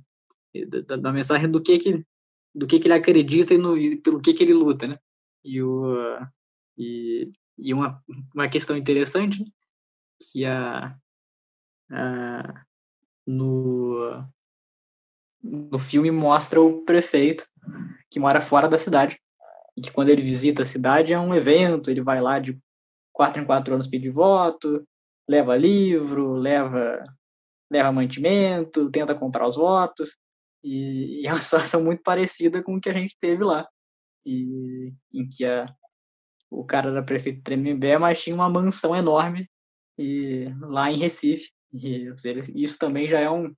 da, 0.86 0.96
da 0.96 1.12
mensagem 1.12 1.50
do 1.50 1.62
que 1.62 1.78
que 1.78 2.04
do 2.54 2.66
que, 2.66 2.80
que 2.80 2.88
ele 2.88 2.94
acredita 2.94 3.54
e, 3.54 3.58
no, 3.58 3.76
e 3.76 3.96
pelo 3.96 4.20
que 4.20 4.34
que 4.34 4.42
ele 4.42 4.54
luta, 4.54 4.86
né? 4.88 4.98
E 5.44 5.62
o 5.62 5.96
e, 6.76 7.30
e 7.58 7.74
uma 7.74 8.02
uma 8.34 8.48
questão 8.48 8.76
interessante 8.76 9.44
que 10.32 10.44
a, 10.44 10.96
a 11.90 12.64
no 13.26 14.24
no 15.42 15.78
filme 15.78 16.10
mostra 16.10 16.60
o 16.60 16.84
prefeito 16.84 17.46
que 18.10 18.18
mora 18.18 18.40
fora 18.40 18.68
da 18.68 18.78
cidade 18.78 19.20
e 19.78 19.80
que 19.80 19.92
quando 19.92 20.08
ele 20.08 20.22
visita 20.22 20.62
a 20.64 20.66
cidade 20.66 21.12
é 21.12 21.20
um 21.20 21.32
evento, 21.32 21.88
ele 21.88 22.02
vai 22.02 22.20
lá 22.20 22.40
de 22.40 22.58
quatro 23.12 23.40
em 23.40 23.46
quatro 23.46 23.72
anos 23.72 23.86
pedir 23.86 24.10
voto, 24.10 24.84
leva 25.28 25.56
livro, 25.56 26.32
leva 26.32 27.04
leva 27.70 27.92
mantimento, 27.92 28.90
tenta 28.90 29.14
comprar 29.14 29.46
os 29.46 29.54
votos 29.54 30.16
e, 30.64 31.22
e 31.22 31.26
é 31.26 31.32
uma 31.32 31.38
situação 31.40 31.84
muito 31.84 32.02
parecida 32.02 32.60
com 32.60 32.74
o 32.74 32.80
que 32.80 32.90
a 32.90 32.92
gente 32.92 33.16
teve 33.20 33.44
lá 33.44 33.68
e 34.26 34.92
em 35.14 35.28
que 35.28 35.44
a, 35.44 35.72
o 36.50 36.64
cara 36.64 36.90
era 36.90 37.02
prefeito 37.04 37.36
de 37.36 37.42
Tremembé, 37.44 37.98
mas 37.98 38.20
tinha 38.20 38.34
uma 38.34 38.50
mansão 38.50 38.96
enorme 38.96 39.48
e 39.96 40.48
lá 40.60 40.90
em 40.90 40.96
Recife 40.96 41.52
e 41.72 42.10
isso 42.54 42.78
também 42.78 43.08
já 43.08 43.20
é 43.20 43.30
um 43.30 43.54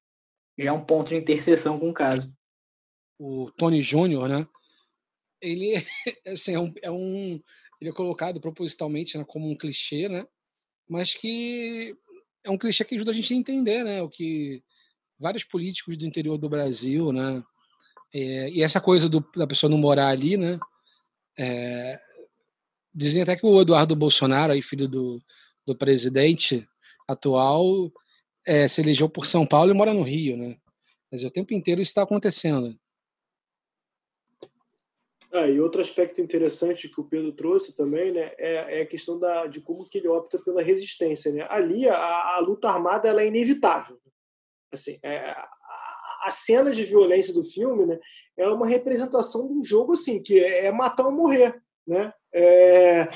já 0.58 0.68
é 0.68 0.72
um 0.72 0.84
ponto 0.84 1.08
de 1.08 1.16
interseção 1.16 1.78
com 1.78 1.88
o 1.88 1.94
caso. 1.94 2.30
O 3.18 3.50
Tony 3.52 3.80
Júnior, 3.80 4.28
né? 4.28 4.46
Ele 5.40 5.74
assim, 6.26 6.54
é, 6.54 6.60
um, 6.60 6.72
é 6.82 6.90
um 6.90 7.42
ele 7.80 7.90
é 7.90 7.92
colocado 7.92 8.40
propositalmente 8.40 9.16
né, 9.16 9.24
como 9.26 9.50
um 9.50 9.56
clichê, 9.56 10.08
né? 10.08 10.26
Mas 10.88 11.14
que 11.14 11.96
é 12.44 12.50
um 12.50 12.58
clichê 12.58 12.84
que 12.84 12.94
ajuda 12.94 13.10
a 13.10 13.14
gente 13.14 13.32
a 13.32 13.36
entender, 13.36 13.84
né? 13.84 14.02
O 14.02 14.08
que 14.08 14.62
vários 15.18 15.44
políticos 15.44 15.96
do 15.96 16.06
interior 16.06 16.36
do 16.38 16.48
Brasil, 16.48 17.12
né? 17.12 17.42
É, 18.12 18.50
e 18.50 18.62
essa 18.62 18.80
coisa 18.80 19.08
do, 19.08 19.24
da 19.36 19.46
pessoa 19.46 19.70
não 19.70 19.78
morar 19.78 20.08
ali, 20.08 20.36
né? 20.36 20.58
É, 21.38 22.00
dizem 22.94 23.22
até 23.22 23.36
que 23.36 23.46
o 23.46 23.60
Eduardo 23.60 23.94
Bolsonaro, 23.94 24.52
aí, 24.52 24.60
filho 24.60 24.88
do, 24.88 25.22
do 25.66 25.76
presidente 25.76 26.68
atual, 27.06 27.90
é, 28.46 28.66
se 28.66 28.80
elegeu 28.80 29.08
por 29.08 29.26
São 29.26 29.46
Paulo 29.46 29.70
e 29.70 29.74
mora 29.74 29.94
no 29.94 30.02
Rio, 30.02 30.36
né? 30.36 30.56
Mas 31.10 31.24
o 31.24 31.30
tempo 31.30 31.54
inteiro 31.54 31.80
isso 31.80 31.90
está 31.90 32.02
acontecendo. 32.02 32.78
Ah, 35.32 35.46
e 35.46 35.60
outro 35.60 35.80
aspecto 35.80 36.20
interessante 36.20 36.88
que 36.88 37.00
o 37.00 37.04
Pedro 37.04 37.32
trouxe 37.32 37.76
também, 37.76 38.12
né, 38.12 38.32
é, 38.36 38.80
é 38.80 38.82
a 38.82 38.86
questão 38.86 39.16
da, 39.16 39.46
de 39.46 39.60
como 39.60 39.88
que 39.88 39.98
ele 39.98 40.08
opta 40.08 40.40
pela 40.40 40.60
resistência, 40.60 41.32
né? 41.32 41.46
Ali 41.48 41.88
a, 41.88 42.36
a 42.36 42.40
luta 42.40 42.68
armada 42.68 43.08
ela 43.08 43.22
é 43.22 43.28
inevitável. 43.28 43.96
Assim, 44.72 44.98
é, 45.04 45.30
a, 46.22 46.30
cena 46.30 46.72
de 46.72 46.84
violência 46.84 47.32
do 47.32 47.44
filme, 47.44 47.86
né, 47.86 47.98
é 48.36 48.48
uma 48.48 48.66
representação 48.66 49.46
de 49.46 49.54
um 49.54 49.64
jogo 49.64 49.92
assim 49.92 50.20
que 50.20 50.40
é, 50.40 50.66
é 50.66 50.72
matar 50.72 51.06
ou 51.06 51.12
morrer, 51.12 51.62
né? 51.86 52.12
É, 52.32 53.08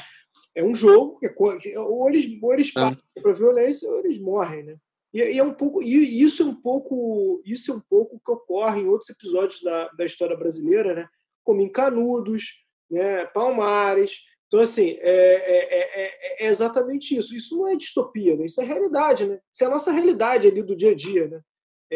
é 0.55 0.62
um 0.62 0.74
jogo 0.74 1.18
que 1.18 1.77
ou 1.77 2.09
eles 2.09 2.40
ou 2.40 2.53
eles 2.53 2.70
ah. 2.77 2.90
partem 2.90 3.22
para 3.22 3.33
violência 3.33 3.90
ou 3.90 3.98
eles 3.98 4.20
morrem, 4.20 4.62
né? 4.62 4.77
E, 5.12 5.18
e, 5.18 5.38
é 5.38 5.42
um 5.42 5.53
pouco 5.53 5.83
e 5.83 6.22
isso 6.22 6.44
é 6.44 6.46
um 6.46 6.55
pouco 6.55 7.42
isso 7.44 7.72
é 7.72 7.74
um 7.74 7.81
pouco 7.81 8.20
que 8.24 8.31
ocorre 8.31 8.83
em 8.83 8.87
outros 8.87 9.11
episódios 9.11 9.61
da, 9.62 9.88
da 9.88 10.05
história 10.05 10.37
brasileira, 10.37 10.94
né? 10.94 11.09
Como 11.44 11.61
em 11.61 11.70
Canudos, 11.70 12.64
né? 12.90 13.24
Palmares. 13.26 14.18
Então 14.46 14.61
assim 14.61 14.96
é, 15.00 15.11
é, 15.11 16.42
é, 16.42 16.46
é 16.46 16.48
exatamente 16.48 17.16
isso. 17.16 17.37
Isso 17.37 17.57
não 17.57 17.68
é 17.68 17.76
distopia, 17.76 18.37
né? 18.37 18.46
Isso 18.46 18.61
é 18.61 18.64
realidade, 18.64 19.26
né? 19.26 19.38
Isso 19.52 19.62
é 19.62 19.66
a 19.66 19.70
nossa 19.70 19.92
realidade 19.92 20.48
ali 20.48 20.62
do 20.62 20.74
dia 20.74 20.90
a 20.90 20.94
dia, 20.94 21.28
né? 21.28 21.40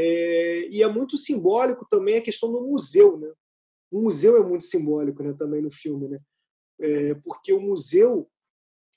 e 0.00 0.80
é 0.80 0.87
muito 0.87 1.16
simbólico 1.16 1.84
também 1.90 2.18
a 2.18 2.22
questão 2.22 2.52
do 2.52 2.61
museu, 2.61 3.18
né? 3.18 3.32
O 3.90 4.02
museu 4.02 4.37
é 4.37 4.46
muito 4.46 4.62
simbólico, 4.62 5.24
né? 5.24 5.34
Também 5.37 5.61
no 5.61 5.72
filme, 5.72 6.06
né? 6.08 6.20
porque 7.24 7.52
o 7.52 7.61
museu 7.61 8.30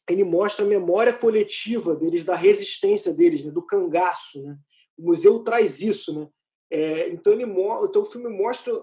ele 0.09 0.23
mostra 0.23 0.65
a 0.65 0.67
memória 0.67 1.13
coletiva 1.13 1.95
deles, 1.95 2.23
da 2.23 2.35
resistência 2.35 3.13
deles, 3.13 3.43
né, 3.43 3.51
do 3.51 3.61
cangaço. 3.61 4.41
Né? 4.41 4.57
O 4.97 5.03
museu 5.03 5.39
traz 5.43 5.81
isso. 5.81 6.17
Né? 6.19 6.27
É, 6.69 7.09
então, 7.09 7.33
ele, 7.33 7.43
então, 7.43 8.01
o 8.01 8.05
filme 8.05 8.29
mostra 8.29 8.73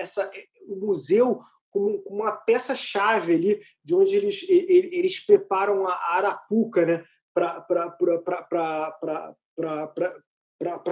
essa, 0.00 0.30
o 0.66 0.76
museu 0.76 1.40
como 1.70 2.02
uma 2.06 2.32
peça-chave 2.32 3.34
ali, 3.34 3.62
de 3.84 3.94
onde 3.94 4.16
eles, 4.16 4.44
eles 4.48 5.24
preparam 5.24 5.86
a 5.86 5.94
Arapuca 6.16 6.84
né? 6.84 7.04
para 7.32 7.76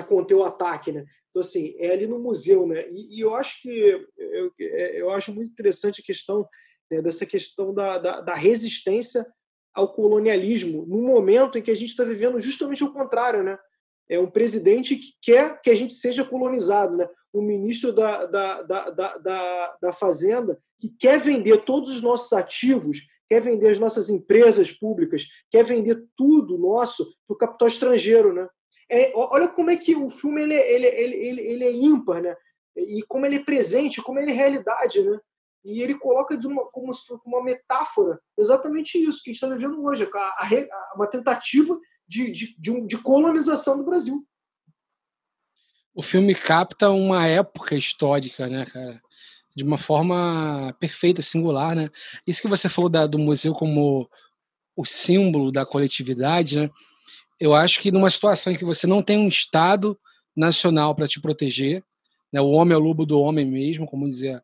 conter 0.08 0.34
o 0.34 0.44
ataque. 0.44 0.92
Né? 0.92 1.04
Então, 1.30 1.40
assim, 1.40 1.74
é 1.78 1.92
ali 1.92 2.06
no 2.06 2.18
museu. 2.18 2.66
Né? 2.66 2.88
E, 2.90 3.18
e 3.18 3.20
eu 3.20 3.34
acho 3.34 3.60
que 3.60 3.68
eu, 4.16 4.52
eu 4.56 5.10
acho 5.10 5.34
muito 5.34 5.50
interessante 5.50 6.00
a 6.00 6.04
questão 6.04 6.48
né, 6.90 7.02
dessa 7.02 7.26
questão 7.26 7.74
da, 7.74 7.98
da, 7.98 8.20
da, 8.20 8.34
resistência 8.34 9.26
ao 9.74 9.92
colonialismo, 9.92 10.86
no 10.86 11.02
momento 11.02 11.58
em 11.58 11.62
que 11.62 11.70
a 11.70 11.76
gente 11.76 11.90
está 11.90 12.02
vivendo 12.02 12.40
justamente 12.40 12.82
o 12.82 12.92
contrário. 12.92 13.42
Né? 13.42 13.58
É 14.08 14.18
um 14.18 14.30
presidente 14.30 14.96
que 14.96 15.12
quer 15.20 15.60
que 15.60 15.70
a 15.70 15.74
gente 15.74 15.94
seja 15.94 16.24
colonizado, 16.24 16.96
né? 16.96 17.08
um 17.32 17.42
ministro 17.42 17.92
da, 17.92 18.26
da, 18.26 18.62
da, 18.62 18.90
da, 18.90 19.76
da 19.82 19.92
Fazenda 19.92 20.58
que 20.80 20.88
quer 20.88 21.18
vender 21.18 21.64
todos 21.64 21.90
os 21.90 22.02
nossos 22.02 22.32
ativos, 22.32 22.98
quer 23.28 23.40
vender 23.40 23.68
as 23.68 23.78
nossas 23.78 24.08
empresas 24.08 24.70
públicas, 24.70 25.26
quer 25.50 25.64
vender 25.64 26.04
tudo 26.16 26.56
nosso 26.56 27.04
para 27.26 27.34
o 27.34 27.36
capital 27.36 27.68
estrangeiro. 27.68 28.32
Né? 28.32 28.48
É, 28.88 29.12
olha 29.14 29.48
como 29.48 29.70
é 29.70 29.76
que 29.76 29.94
o 29.94 30.08
filme 30.08 30.42
ele, 30.42 30.54
ele, 30.54 30.86
ele, 30.86 31.16
ele, 31.16 31.40
ele 31.42 31.64
é 31.64 31.72
ímpar, 31.72 32.22
né? 32.22 32.36
e 32.76 33.02
como 33.08 33.26
ele 33.26 33.36
é 33.36 33.44
presente, 33.44 34.02
como 34.02 34.18
ele 34.18 34.30
é 34.30 34.34
realidade. 34.34 35.02
Né? 35.02 35.18
E 35.64 35.82
ele 35.82 35.98
coloca 35.98 36.36
de 36.36 36.46
uma, 36.46 36.64
como 36.66 36.92
uma 37.26 37.42
metáfora 37.42 38.20
exatamente 38.38 38.96
isso 38.96 39.22
que 39.22 39.30
a 39.30 39.32
gente 39.32 39.42
está 39.42 39.54
vivendo 39.54 39.82
hoje, 39.84 40.08
a, 40.14 40.18
a, 40.18 40.92
uma 40.94 41.06
tentativa 41.06 41.78
de, 42.08 42.30
de, 42.30 42.56
de, 42.58 42.70
um, 42.70 42.86
de 42.86 42.96
colonização 42.96 43.76
do 43.76 43.84
Brasil. 43.84 44.26
O 45.94 46.02
filme 46.02 46.34
capta 46.34 46.90
uma 46.90 47.26
época 47.26 47.74
histórica, 47.74 48.46
né, 48.46 48.64
cara? 48.66 49.00
De 49.54 49.64
uma 49.64 49.76
forma 49.76 50.74
perfeita, 50.78 51.20
singular, 51.20 51.74
né? 51.74 51.90
Isso 52.26 52.40
que 52.40 52.48
você 52.48 52.68
falou 52.68 52.88
da, 52.88 53.06
do 53.06 53.18
museu 53.18 53.52
como 53.52 54.08
o 54.76 54.84
símbolo 54.84 55.50
da 55.50 55.66
coletividade, 55.66 56.60
né? 56.60 56.70
Eu 57.40 57.54
acho 57.54 57.80
que 57.80 57.90
numa 57.92 58.10
situação 58.10 58.52
em 58.52 58.56
que 58.56 58.64
você 58.64 58.86
não 58.86 59.02
tem 59.02 59.18
um 59.18 59.28
Estado 59.28 59.98
nacional 60.36 60.94
para 60.94 61.06
te 61.06 61.20
proteger, 61.20 61.84
né? 62.32 62.40
o 62.40 62.50
homem 62.50 62.74
é 62.74 62.76
o 62.76 62.82
lobo 62.82 63.04
do 63.04 63.20
homem 63.20 63.44
mesmo, 63.44 63.86
como 63.86 64.08
dizia 64.08 64.42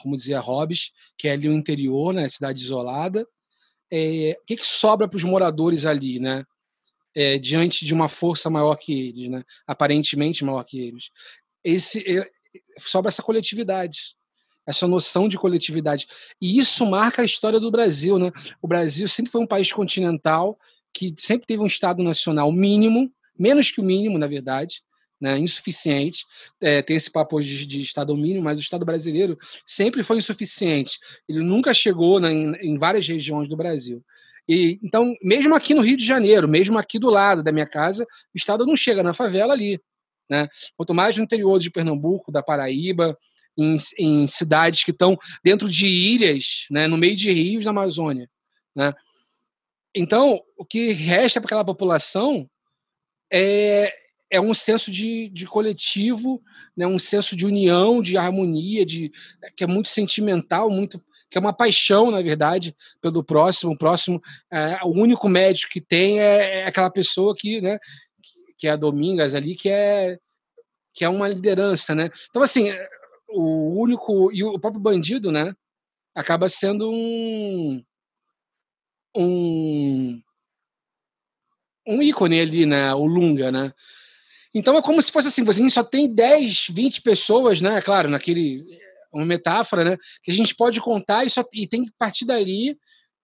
como 0.00 0.14
dizia 0.14 0.38
Hobbes, 0.38 0.92
que 1.18 1.26
é 1.26 1.32
ali 1.32 1.48
o 1.48 1.52
interior, 1.52 2.14
né, 2.14 2.28
cidade 2.28 2.62
isolada. 2.62 3.26
É, 3.90 4.38
o 4.40 4.44
que, 4.46 4.56
que 4.56 4.66
sobra 4.66 5.08
para 5.08 5.16
os 5.16 5.24
moradores 5.24 5.84
ali, 5.84 6.20
né, 6.20 6.44
é, 7.14 7.38
diante 7.38 7.84
de 7.84 7.94
uma 7.94 8.08
força 8.08 8.48
maior 8.50 8.76
que 8.76 9.08
eles, 9.08 9.30
né, 9.30 9.42
aparentemente 9.66 10.44
maior 10.44 10.64
que 10.64 10.80
eles? 10.80 11.10
Esse 11.64 12.00
é, 12.18 12.28
sobra 12.78 13.08
essa 13.08 13.22
coletividade. 13.22 14.16
essa 14.66 14.86
noção 14.86 15.28
de 15.28 15.36
coletividade. 15.36 16.06
E 16.40 16.58
isso 16.58 16.86
marca 16.86 17.22
a 17.22 17.24
história 17.24 17.58
do 17.58 17.70
Brasil. 17.70 18.16
Né? 18.18 18.30
O 18.60 18.68
Brasil 18.68 19.08
sempre 19.08 19.32
foi 19.32 19.40
um 19.40 19.46
país 19.46 19.72
continental 19.72 20.56
que 20.94 21.14
sempre 21.18 21.46
teve 21.46 21.62
um 21.62 21.66
Estado 21.66 22.02
nacional 22.02 22.52
mínimo, 22.52 23.10
menos 23.36 23.70
que 23.70 23.80
o 23.80 23.84
mínimo, 23.84 24.18
na 24.18 24.26
verdade, 24.26 24.82
né, 25.20 25.38
insuficiente. 25.38 26.24
É, 26.60 26.82
tem 26.82 26.96
esse 26.96 27.10
papo 27.10 27.40
de, 27.40 27.64
de, 27.64 27.80
Estado 27.80 28.16
mínimo, 28.16 28.42
mas 28.42 28.58
o 28.58 28.62
Estado 28.62 28.84
brasileiro 28.84 29.38
sempre 29.64 30.02
foi 30.02 30.18
insuficiente. 30.18 30.98
Ele 31.28 31.40
nunca 31.40 31.72
chegou 31.72 32.18
né, 32.18 32.32
em, 32.32 32.54
em, 32.56 32.76
várias 32.76 33.06
regiões 33.06 33.48
do 33.48 33.56
Brasil. 33.56 34.04
E, 34.48 34.78
então, 34.82 35.14
mesmo 35.22 35.54
aqui 35.54 35.74
no 35.74 35.82
Rio 35.82 35.96
de 35.96 36.04
Janeiro, 36.04 36.48
mesmo 36.48 36.78
aqui 36.78 36.98
do 36.98 37.10
lado 37.10 37.42
da 37.42 37.52
minha 37.52 37.66
casa, 37.66 38.04
o 38.04 38.36
Estado 38.36 38.66
não 38.66 38.76
chega 38.76 39.02
na 39.02 39.14
favela 39.14 39.52
ali. 39.52 39.80
Né? 40.28 40.48
Quanto 40.76 40.94
mais 40.94 41.16
no 41.16 41.24
interior 41.24 41.58
de 41.58 41.70
Pernambuco, 41.70 42.32
da 42.32 42.42
Paraíba, 42.42 43.16
em, 43.56 43.76
em 43.98 44.26
cidades 44.26 44.82
que 44.82 44.90
estão 44.90 45.18
dentro 45.44 45.68
de 45.68 45.86
ilhas, 45.86 46.66
né, 46.70 46.86
no 46.86 46.96
meio 46.96 47.14
de 47.14 47.30
rios 47.30 47.64
da 47.64 47.70
Amazônia. 47.70 48.28
Né? 48.74 48.94
Então, 49.94 50.40
o 50.56 50.64
que 50.64 50.92
resta 50.92 51.40
para 51.40 51.48
aquela 51.48 51.64
população 51.64 52.48
é, 53.30 53.92
é 54.30 54.40
um 54.40 54.54
senso 54.54 54.90
de, 54.90 55.28
de 55.28 55.46
coletivo, 55.46 56.42
né, 56.76 56.86
um 56.86 56.98
senso 56.98 57.36
de 57.36 57.44
união, 57.44 58.00
de 58.00 58.16
harmonia, 58.16 58.86
de 58.86 59.12
que 59.56 59.64
é 59.64 59.66
muito 59.66 59.90
sentimental, 59.90 60.70
muito 60.70 61.02
que 61.32 61.38
é 61.38 61.40
uma 61.40 61.52
paixão, 61.54 62.10
na 62.10 62.20
verdade, 62.20 62.76
pelo 63.00 63.24
próximo. 63.24 63.72
O 63.72 63.78
próximo, 63.78 64.20
é, 64.52 64.78
o 64.84 64.90
único 64.90 65.30
médico 65.30 65.72
que 65.72 65.80
tem 65.80 66.20
é, 66.20 66.60
é 66.60 66.66
aquela 66.66 66.90
pessoa 66.90 67.34
que, 67.34 67.58
né, 67.62 67.78
que 68.58 68.66
é 68.66 68.70
a 68.70 68.76
Domingas 68.76 69.34
ali, 69.34 69.56
que 69.56 69.70
é 69.70 70.18
que 70.94 71.06
é 71.06 71.08
uma 71.08 71.26
liderança, 71.26 71.94
né? 71.94 72.10
Então 72.28 72.42
assim, 72.42 72.70
o 73.30 73.80
único 73.80 74.30
e 74.30 74.44
o 74.44 74.58
próprio 74.60 74.82
bandido, 74.82 75.32
né, 75.32 75.54
acaba 76.14 76.50
sendo 76.50 76.90
um 76.90 77.82
um 79.16 80.20
um 81.86 82.02
ícone 82.02 82.40
ali, 82.40 82.66
né, 82.66 82.92
o 82.92 83.06
Lunga, 83.06 83.50
né? 83.50 83.72
Então 84.54 84.76
é 84.76 84.82
como 84.82 85.00
se 85.00 85.10
fosse 85.10 85.28
assim, 85.28 85.44
você 85.44 85.66
só 85.70 85.82
tem 85.82 86.14
10, 86.14 86.66
20 86.68 87.00
pessoas, 87.00 87.62
né? 87.62 87.80
Claro, 87.80 88.10
naquele 88.10 88.81
uma 89.12 89.26
metáfora, 89.26 89.84
né? 89.84 89.96
Que 90.22 90.30
a 90.30 90.34
gente 90.34 90.54
pode 90.54 90.80
contar 90.80 91.24
e, 91.24 91.30
só, 91.30 91.44
e 91.52 91.68
tem 91.68 91.84
que 91.84 91.92
partir 91.98 92.24
dali 92.24 92.76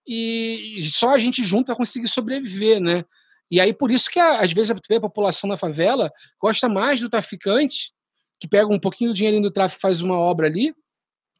e 0.07 0.79
só 0.83 1.13
a 1.13 1.19
gente 1.19 1.43
junto 1.43 1.67
vai 1.67 1.75
conseguir 1.75 2.07
sobreviver, 2.07 2.79
né? 2.79 3.03
E 3.51 3.59
aí 3.59 3.73
por 3.73 3.91
isso 3.91 4.09
que 4.09 4.19
às 4.19 4.51
vezes 4.53 4.71
a 4.71 4.99
população 4.99 5.47
na 5.47 5.57
favela 5.57 6.11
gosta 6.39 6.69
mais 6.69 6.99
do 6.99 7.09
traficante 7.09 7.91
que 8.39 8.47
pega 8.47 8.67
um 8.67 8.79
pouquinho 8.79 9.11
do 9.11 9.15
dinheiro 9.15 9.41
do 9.41 9.51
tráfico 9.51 9.81
faz 9.81 10.01
uma 10.01 10.17
obra 10.17 10.47
ali 10.47 10.73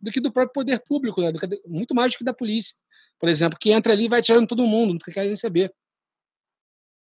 do 0.01 0.11
que 0.11 0.19
do 0.19 0.31
próprio 0.31 0.53
poder 0.53 0.79
público, 0.79 1.21
né? 1.21 1.31
muito 1.65 1.93
mais 1.93 2.13
do 2.13 2.17
que 2.17 2.23
da 2.23 2.33
polícia, 2.33 2.75
por 3.19 3.27
exemplo, 3.27 3.57
que 3.59 3.71
entra 3.71 3.93
ali 3.93 4.05
e 4.05 4.09
vai 4.09 4.21
tirando 4.21 4.47
todo 4.47 4.65
mundo, 4.65 4.93
não 4.93 5.13
quer 5.13 5.27
receber. 5.27 5.73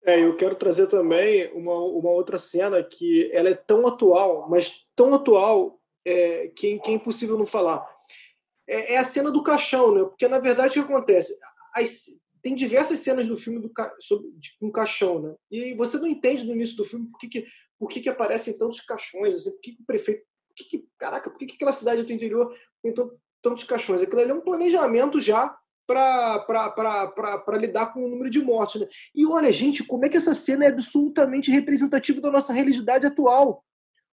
É, 0.04 0.22
eu 0.22 0.36
quero 0.36 0.54
trazer 0.54 0.86
também 0.86 1.50
uma, 1.52 1.74
uma 1.74 2.10
outra 2.10 2.38
cena 2.38 2.80
que 2.82 3.28
ela 3.32 3.48
é 3.48 3.54
tão 3.54 3.86
atual, 3.88 4.48
mas 4.48 4.84
tão 4.94 5.12
atual 5.12 5.75
é, 6.06 6.48
que, 6.54 6.78
que 6.78 6.90
é 6.90 6.94
impossível 6.94 7.36
não 7.36 7.44
falar. 7.44 7.84
É, 8.68 8.94
é, 8.94 8.96
a 8.96 9.04
cena 9.04 9.30
do 9.30 9.42
caixão, 9.42 9.92
né? 9.92 10.04
Porque 10.04 10.28
na 10.28 10.38
verdade 10.38 10.78
o 10.78 10.84
que 10.84 10.92
acontece? 10.92 11.36
As, 11.74 12.04
tem 12.40 12.54
diversas 12.54 13.00
cenas 13.00 13.26
do 13.26 13.36
filme 13.36 13.58
do 13.58 13.70
sobre 14.00 14.28
um 14.62 14.70
caixão, 14.70 15.20
né? 15.20 15.34
E 15.50 15.74
você 15.74 15.98
não 15.98 16.06
entende 16.06 16.44
no 16.44 16.54
início 16.54 16.76
do 16.76 16.84
filme 16.84 17.08
por 17.10 17.18
que, 17.18 17.28
que, 17.28 17.46
por 17.76 17.88
que, 17.88 18.00
que 18.00 18.08
aparecem 18.08 18.56
tantos 18.56 18.80
caixões, 18.80 19.34
assim, 19.34 19.50
por 19.50 19.60
que, 19.60 19.72
que 19.72 19.82
o 19.82 19.86
prefeito, 19.86 20.22
por 20.48 20.54
que, 20.54 20.64
que 20.64 20.88
caraca, 20.96 21.28
por 21.28 21.38
que, 21.38 21.46
que 21.46 21.56
aquela 21.56 21.72
cidade 21.72 22.04
do 22.04 22.12
interior 22.12 22.54
tem 22.82 22.94
tantos 23.42 23.64
caixões? 23.64 24.00
Aquilo 24.00 24.20
ali 24.20 24.30
é 24.30 24.34
um 24.34 24.40
planejamento 24.40 25.20
já 25.20 25.56
para 25.86 27.56
lidar 27.58 27.92
com 27.92 28.04
o 28.04 28.08
número 28.08 28.30
de 28.30 28.40
mortes. 28.40 28.80
Né? 28.80 28.88
E 29.14 29.26
olha, 29.26 29.52
gente, 29.52 29.84
como 29.84 30.04
é 30.04 30.08
que 30.08 30.16
essa 30.16 30.34
cena 30.34 30.64
é 30.64 30.68
absolutamente 30.68 31.50
representativa 31.50 32.20
da 32.20 32.30
nossa 32.30 32.52
realidade 32.52 33.06
atual. 33.06 33.64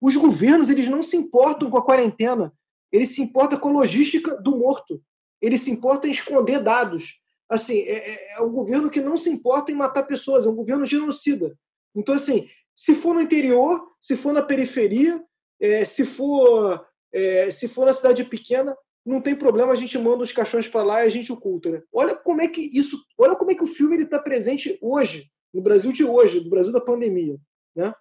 Os 0.00 0.16
governos 0.16 0.68
eles 0.68 0.88
não 0.88 1.02
se 1.02 1.16
importam 1.16 1.70
com 1.70 1.76
a 1.76 1.84
quarentena, 1.84 2.52
eles 2.90 3.10
se 3.10 3.20
importam 3.20 3.58
com 3.58 3.68
a 3.68 3.72
logística 3.72 4.36
do 4.36 4.56
morto, 4.56 5.00
eles 5.40 5.60
se 5.60 5.70
importam 5.70 6.08
em 6.08 6.12
esconder 6.12 6.62
dados. 6.62 7.20
Assim, 7.48 7.80
é, 7.80 8.12
é, 8.12 8.32
é 8.34 8.40
um 8.40 8.50
governo 8.50 8.90
que 8.90 9.00
não 9.00 9.16
se 9.16 9.28
importa 9.28 9.70
em 9.70 9.74
matar 9.74 10.04
pessoas, 10.04 10.46
é 10.46 10.48
um 10.48 10.54
governo 10.54 10.84
genocida. 10.86 11.56
Então, 11.94 12.14
assim, 12.14 12.48
se 12.74 12.94
for 12.94 13.14
no 13.14 13.20
interior, 13.20 13.82
se 14.00 14.16
for 14.16 14.32
na 14.32 14.42
periferia, 14.42 15.22
é, 15.60 15.84
se 15.84 16.04
for 16.04 16.86
é, 17.12 17.50
se 17.50 17.68
for 17.68 17.86
na 17.86 17.92
cidade 17.92 18.24
pequena, 18.24 18.76
não 19.04 19.20
tem 19.20 19.34
problema, 19.34 19.72
a 19.72 19.76
gente 19.76 19.96
manda 19.98 20.22
os 20.22 20.32
caixões 20.32 20.68
para 20.68 20.82
lá 20.82 21.02
e 21.02 21.06
a 21.06 21.10
gente 21.10 21.32
oculta. 21.32 21.70
Né? 21.70 21.82
Olha 21.92 22.14
como 22.14 22.40
é 22.40 22.48
que 22.48 22.60
isso, 22.60 22.98
olha 23.18 23.34
como 23.34 23.50
é 23.50 23.54
que 23.54 23.62
o 23.62 23.66
filme 23.66 24.00
está 24.02 24.18
presente 24.18 24.78
hoje, 24.80 25.30
no 25.52 25.62
Brasil 25.62 25.90
de 25.90 26.04
hoje, 26.04 26.40
no 26.40 26.50
Brasil 26.50 26.72
da 26.72 26.80
pandemia. 26.80 27.36
Né? 27.74 27.92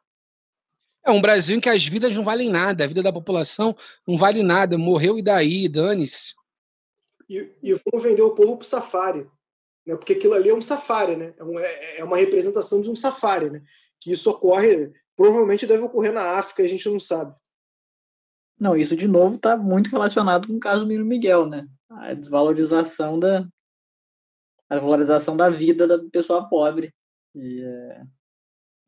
É 1.10 1.12
um 1.12 1.22
Brasil 1.22 1.58
em 1.58 1.60
que 1.60 1.70
as 1.70 1.88
vidas 1.88 2.16
não 2.16 2.24
valem 2.24 2.52
nada, 2.52 2.84
a 2.84 2.88
vida 2.88 3.02
da 3.02 3.12
população 3.12 3.76
não 4.08 4.16
vale 4.16 4.44
nada, 4.44 4.78
morreu 4.78 5.18
e 5.18 5.24
daí, 5.24 5.68
dane-se. 5.68 6.36
E, 7.28 7.52
e 7.64 7.74
vamos 7.74 8.04
vender 8.04 8.22
o 8.22 8.36
povo 8.36 8.58
para 8.58 8.66
o 8.66 8.68
safari, 8.68 9.28
né? 9.86 9.96
porque 9.96 10.14
aquilo 10.14 10.36
ali 10.36 10.50
é 10.50 10.54
um 10.54 10.62
safari, 10.62 11.16
né? 11.16 11.34
é, 11.36 11.44
um, 11.44 11.60
é, 11.60 11.98
é 11.98 12.04
uma 12.04 12.18
representação 12.18 12.80
de 12.82 12.92
um 12.92 12.96
safari, 12.96 13.50
né? 13.50 13.64
que 14.00 14.12
isso 14.12 14.30
ocorre, 14.30 14.92
provavelmente 15.16 15.66
deve 15.66 15.84
ocorrer 15.84 16.14
na 16.14 16.38
África, 16.38 16.62
a 16.62 16.68
gente 16.68 16.88
não 16.88 17.00
sabe. 17.00 17.34
Não, 18.60 18.78
isso 18.78 18.96
de 18.96 19.08
novo 19.08 19.36
está 19.36 19.58
muito 19.58 19.90
relacionado 19.90 20.48
com 20.48 20.54
o 20.54 20.60
caso 20.60 20.82
do 20.82 20.88
Miro 20.88 21.06
Miguel, 21.06 21.48
né? 21.48 21.66
A 21.90 22.14
desvalorização 22.14 23.18
da 23.18 23.48
a 24.70 24.78
valorização 24.78 25.36
da 25.36 25.50
vida 25.50 25.88
da 25.88 25.98
pessoa 26.12 26.48
pobre 26.48 26.94
e 27.34 27.64
é, 27.64 28.04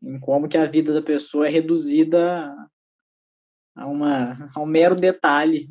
em 0.01 0.19
como 0.19 0.47
que 0.47 0.57
a 0.57 0.65
vida 0.65 0.93
da 0.93 1.01
pessoa 1.01 1.47
é 1.47 1.49
reduzida 1.49 2.53
a 3.75 3.87
uma 3.87 4.49
a 4.55 4.59
um 4.59 4.65
mero 4.65 4.95
detalhe 4.95 5.67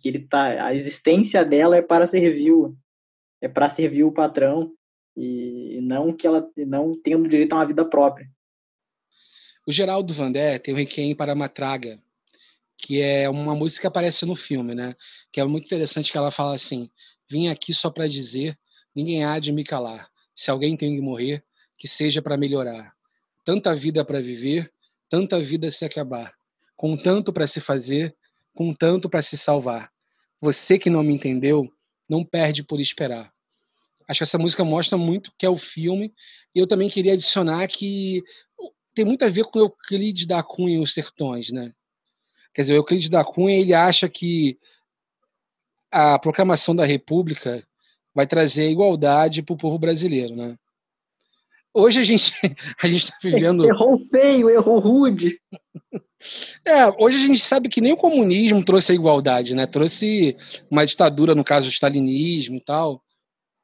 que 0.00 0.08
ele 0.08 0.26
tá 0.26 0.66
a 0.66 0.74
existência 0.74 1.44
dela 1.44 1.76
é 1.76 1.82
para 1.82 2.06
servir 2.06 2.52
é 3.40 3.48
para 3.48 3.68
servir 3.68 4.04
o 4.04 4.12
patrão 4.12 4.72
e 5.16 5.80
não 5.82 6.14
que 6.14 6.26
ela 6.26 6.48
não 6.56 7.00
tendo 7.00 7.28
direito 7.28 7.52
a 7.52 7.56
uma 7.56 7.66
vida 7.66 7.84
própria. 7.84 8.28
O 9.66 9.72
Geraldo 9.72 10.12
Vandé 10.12 10.58
tem 10.58 10.74
o 10.74 10.76
Requiem 10.76 11.14
para 11.16 11.34
Matraga, 11.34 12.00
que 12.76 13.00
é 13.00 13.28
uma 13.28 13.54
música 13.54 13.82
que 13.82 13.86
aparece 13.86 14.26
no 14.26 14.36
filme, 14.36 14.74
né? 14.74 14.94
Que 15.32 15.40
é 15.40 15.44
muito 15.44 15.64
interessante 15.64 16.12
que 16.12 16.18
ela 16.18 16.30
fala 16.30 16.54
assim: 16.54 16.90
"Vim 17.28 17.48
aqui 17.48 17.72
só 17.72 17.90
para 17.90 18.06
dizer, 18.06 18.58
ninguém 18.94 19.24
há 19.24 19.38
de 19.38 19.52
me 19.52 19.64
calar. 19.64 20.10
Se 20.34 20.50
alguém 20.50 20.76
tem 20.76 20.94
que 20.94 21.00
morrer, 21.00 21.42
que 21.78 21.88
seja 21.88 22.22
para 22.22 22.36
melhorar. 22.36 22.95
Tanta 23.46 23.76
vida 23.76 24.04
para 24.04 24.20
viver, 24.20 24.72
tanta 25.08 25.40
vida 25.40 25.70
se 25.70 25.84
acabar. 25.84 26.34
Com 26.76 26.96
tanto 26.96 27.32
para 27.32 27.46
se 27.46 27.60
fazer, 27.60 28.14
com 28.52 28.74
tanto 28.74 29.08
para 29.08 29.22
se 29.22 29.38
salvar. 29.38 29.88
Você 30.40 30.78
que 30.78 30.90
não 30.90 31.04
me 31.04 31.14
entendeu, 31.14 31.72
não 32.08 32.24
perde 32.24 32.64
por 32.64 32.80
esperar." 32.80 33.32
Acho 34.08 34.18
que 34.18 34.24
essa 34.24 34.36
música 34.36 34.64
mostra 34.64 34.98
muito 34.98 35.32
que 35.38 35.46
é 35.46 35.48
o 35.48 35.56
filme. 35.56 36.12
E 36.54 36.58
eu 36.58 36.66
também 36.66 36.90
queria 36.90 37.12
adicionar 37.12 37.66
que 37.68 38.22
tem 38.92 39.04
muito 39.04 39.24
a 39.24 39.28
ver 39.28 39.44
com 39.44 39.60
Euclides 39.60 40.26
da 40.26 40.42
Cunha 40.42 40.76
e 40.76 40.80
os 40.80 40.92
Sertões, 40.92 41.50
né? 41.52 41.72
Quer 42.52 42.62
dizer, 42.62 42.74
o 42.74 42.78
Euclides 42.78 43.08
da 43.08 43.24
Cunha 43.24 43.56
ele 43.56 43.74
acha 43.74 44.08
que 44.08 44.58
a 45.90 46.18
proclamação 46.18 46.74
da 46.74 46.84
República 46.84 47.64
vai 48.12 48.26
trazer 48.26 48.70
igualdade 48.70 49.42
para 49.42 49.54
o 49.54 49.58
povo 49.58 49.78
brasileiro, 49.78 50.34
né? 50.34 50.58
Hoje 51.78 52.00
a 52.00 52.04
gente 52.04 52.32
a 52.82 52.88
gente 52.88 53.02
está 53.02 53.16
vivendo 53.22 53.66
errou 53.66 53.98
feio, 53.98 54.48
errou 54.48 54.78
rude. 54.78 55.38
É, 56.64 56.88
hoje 56.98 57.18
a 57.18 57.26
gente 57.26 57.40
sabe 57.40 57.68
que 57.68 57.82
nem 57.82 57.92
o 57.92 57.98
comunismo 57.98 58.64
trouxe 58.64 58.92
a 58.92 58.94
igualdade, 58.94 59.54
né? 59.54 59.66
Trouxe 59.66 60.34
uma 60.70 60.86
ditadura, 60.86 61.34
no 61.34 61.44
caso, 61.44 61.68
o 61.68 61.70
stalinismo 61.70 62.56
e 62.56 62.60
tal. 62.60 63.02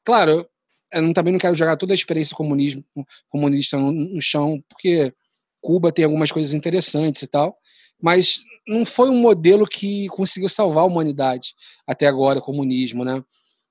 Claro, 0.04 0.46
eu 0.92 1.14
também 1.14 1.32
não 1.32 1.40
quero 1.40 1.54
jogar 1.54 1.78
toda 1.78 1.94
a 1.94 1.94
experiência 1.94 2.36
comunismo, 2.36 2.84
comunista 3.30 3.78
no, 3.78 3.90
no 3.90 4.20
chão, 4.20 4.62
porque 4.68 5.14
Cuba 5.62 5.90
tem 5.90 6.04
algumas 6.04 6.30
coisas 6.30 6.52
interessantes 6.52 7.22
e 7.22 7.26
tal, 7.26 7.56
mas 8.00 8.42
não 8.68 8.84
foi 8.84 9.08
um 9.08 9.18
modelo 9.18 9.66
que 9.66 10.06
conseguiu 10.08 10.50
salvar 10.50 10.84
a 10.84 10.86
humanidade 10.86 11.54
até 11.86 12.06
agora, 12.06 12.40
o 12.40 12.42
comunismo, 12.42 13.06
né? 13.06 13.24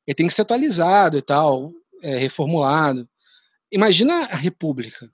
Ele 0.07 0.15
tem 0.15 0.27
que 0.27 0.33
ser 0.33 0.41
atualizado 0.41 1.15
e 1.15 1.21
tal, 1.21 1.71
é, 2.01 2.17
reformulado. 2.17 3.07
Imagina 3.71 4.25
a 4.25 4.35
República, 4.35 5.11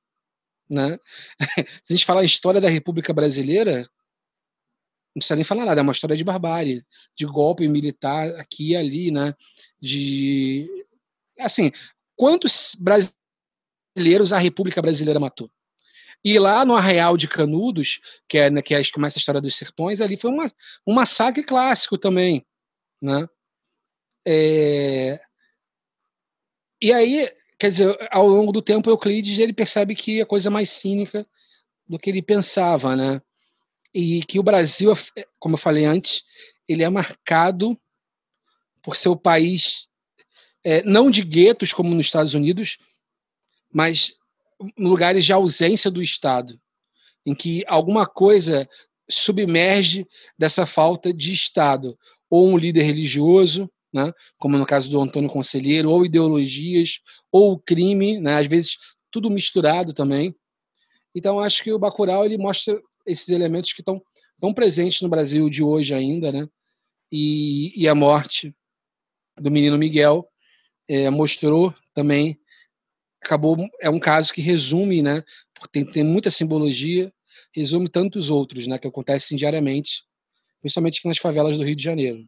né? 0.69 0.97
Se 1.83 1.93
a 1.93 1.95
gente 1.95 2.05
falar 2.05 2.21
a 2.21 2.25
história 2.25 2.59
da 2.59 2.69
República 2.69 3.13
Brasileira, 3.13 3.81
não 3.81 5.19
precisa 5.19 5.35
nem 5.35 5.43
falar 5.43 5.65
nada, 5.65 5.81
é 5.81 5.83
uma 5.83 5.91
história 5.91 6.15
de 6.15 6.23
barbárie, 6.23 6.85
de 7.15 7.25
golpe 7.25 7.67
militar 7.67 8.29
aqui 8.35 8.71
e 8.71 8.75
ali, 8.75 9.11
né? 9.11 9.33
De 9.81 10.67
assim, 11.39 11.71
quantos 12.15 12.75
brasileiros 12.79 14.33
a 14.33 14.37
República 14.37 14.81
Brasileira 14.81 15.19
matou? 15.19 15.51
E 16.23 16.37
lá 16.39 16.65
no 16.65 16.75
Arraial 16.75 17.15
de 17.15 17.27
Canudos, 17.27 18.01
que 18.27 18.37
é, 18.37 18.49
né, 18.49 18.61
que 18.61 18.73
é, 18.73 18.81
começa 18.91 19.17
a 19.17 19.21
história 19.21 19.41
dos 19.41 19.55
sertões, 19.55 20.01
ali 20.01 20.17
foi 20.17 20.31
uma, 20.31 20.47
um 20.85 20.93
massacre 20.93 21.43
clássico 21.43 21.97
também. 21.97 22.45
né? 23.01 23.27
É... 24.27 25.21
E 26.81 26.93
aí, 26.93 27.31
quer 27.57 27.69
dizer, 27.69 27.97
ao 28.11 28.27
longo 28.27 28.51
do 28.51 28.61
tempo, 28.61 28.89
Euclides 28.89 29.39
ele 29.39 29.53
percebe 29.53 29.95
que 29.95 30.21
a 30.21 30.25
coisa 30.25 30.49
é 30.49 30.51
mais 30.51 30.69
cínica 30.69 31.25
do 31.87 31.97
que 31.97 32.09
ele 32.09 32.21
pensava, 32.21 32.95
né? 32.95 33.21
E 33.93 34.21
que 34.23 34.39
o 34.39 34.43
Brasil, 34.43 34.93
como 35.39 35.55
eu 35.55 35.59
falei 35.59 35.85
antes, 35.85 36.23
ele 36.67 36.83
é 36.83 36.89
marcado 36.89 37.79
por 38.81 38.95
ser 38.95 39.09
o 39.09 39.17
país 39.17 39.87
é, 40.63 40.83
não 40.83 41.09
de 41.09 41.23
guetos 41.23 41.71
como 41.73 41.95
nos 41.95 42.05
Estados 42.05 42.33
Unidos, 42.33 42.77
mas 43.71 44.15
lugares 44.77 45.25
de 45.25 45.33
ausência 45.33 45.89
do 45.89 46.01
Estado, 46.01 46.59
em 47.25 47.33
que 47.33 47.63
alguma 47.67 48.05
coisa 48.05 48.69
submerge 49.09 50.05
dessa 50.37 50.65
falta 50.65 51.13
de 51.13 51.31
Estado, 51.31 51.97
ou 52.29 52.49
um 52.49 52.57
líder 52.57 52.83
religioso, 52.83 53.71
né, 53.97 54.13
como 54.37 54.57
no 54.57 54.65
caso 54.65 54.89
do 54.89 55.01
Antônio 55.01 55.29
Conselheiro, 55.29 55.89
ou 55.89 56.05
ideologias, 56.05 56.99
ou 57.31 57.59
crime, 57.59 58.19
né, 58.19 58.35
às 58.35 58.47
vezes 58.47 58.77
tudo 59.11 59.29
misturado 59.29 59.93
também. 59.93 60.35
Então 61.15 61.39
acho 61.39 61.63
que 61.63 61.73
o 61.73 61.79
Bacurau 61.79 62.23
ele 62.23 62.37
mostra 62.37 62.79
esses 63.05 63.29
elementos 63.29 63.73
que 63.73 63.81
estão 63.81 64.01
tão 64.39 64.53
presentes 64.53 65.01
no 65.01 65.09
Brasil 65.09 65.49
de 65.49 65.63
hoje 65.63 65.93
ainda, 65.93 66.31
né? 66.31 66.47
E, 67.11 67.73
e 67.75 67.87
a 67.87 67.95
morte 67.95 68.53
do 69.39 69.49
menino 69.49 69.77
Miguel 69.77 70.27
é, 70.87 71.09
mostrou 71.09 71.73
também 71.93 72.37
acabou 73.23 73.57
é 73.81 73.89
um 73.89 73.99
caso 73.99 74.31
que 74.33 74.41
resume, 74.41 75.01
né? 75.01 75.23
Tem, 75.71 75.85
tem 75.85 76.03
muita 76.03 76.29
simbologia, 76.29 77.11
resume 77.51 77.89
tantos 77.89 78.29
outros, 78.29 78.67
né? 78.67 78.77
Que 78.77 78.87
acontecem 78.87 79.37
diariamente, 79.37 80.03
principalmente 80.61 80.99
aqui 80.99 81.07
nas 81.07 81.17
favelas 81.17 81.57
do 81.57 81.63
Rio 81.63 81.75
de 81.75 81.83
Janeiro. 81.83 82.27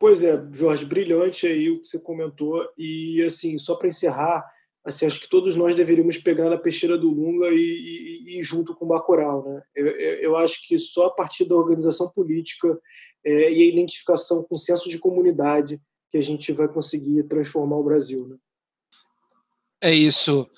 Pois 0.00 0.22
é, 0.22 0.42
Jorge, 0.54 0.86
brilhante 0.86 1.46
aí 1.46 1.68
o 1.68 1.78
que 1.78 1.86
você 1.86 2.00
comentou 2.00 2.66
e 2.78 3.22
assim 3.22 3.58
só 3.58 3.74
para 3.74 3.88
encerrar, 3.88 4.50
assim 4.82 5.04
acho 5.04 5.20
que 5.20 5.28
todos 5.28 5.56
nós 5.56 5.76
deveríamos 5.76 6.16
pegar 6.16 6.48
na 6.48 6.56
peixeira 6.56 6.96
do 6.96 7.10
Lunga 7.10 7.50
e, 7.50 8.38
ir 8.38 8.42
junto 8.42 8.74
com 8.74 8.86
o 8.86 8.88
Bacurau, 8.88 9.46
né? 9.46 9.62
Eu, 9.74 9.86
eu, 9.88 10.36
acho 10.38 10.66
que 10.66 10.78
só 10.78 11.08
a 11.08 11.10
partir 11.10 11.44
da 11.44 11.54
organização 11.54 12.08
política 12.08 12.80
é, 13.22 13.52
e 13.52 13.62
a 13.62 13.66
identificação 13.66 14.42
com 14.42 14.54
o 14.54 14.58
senso 14.58 14.88
de 14.88 14.98
comunidade 14.98 15.78
que 16.10 16.16
a 16.16 16.22
gente 16.22 16.50
vai 16.50 16.66
conseguir 16.66 17.22
transformar 17.24 17.76
o 17.76 17.84
Brasil. 17.84 18.26
Né? 18.26 18.38
É 19.82 19.92
isso. 19.92 20.48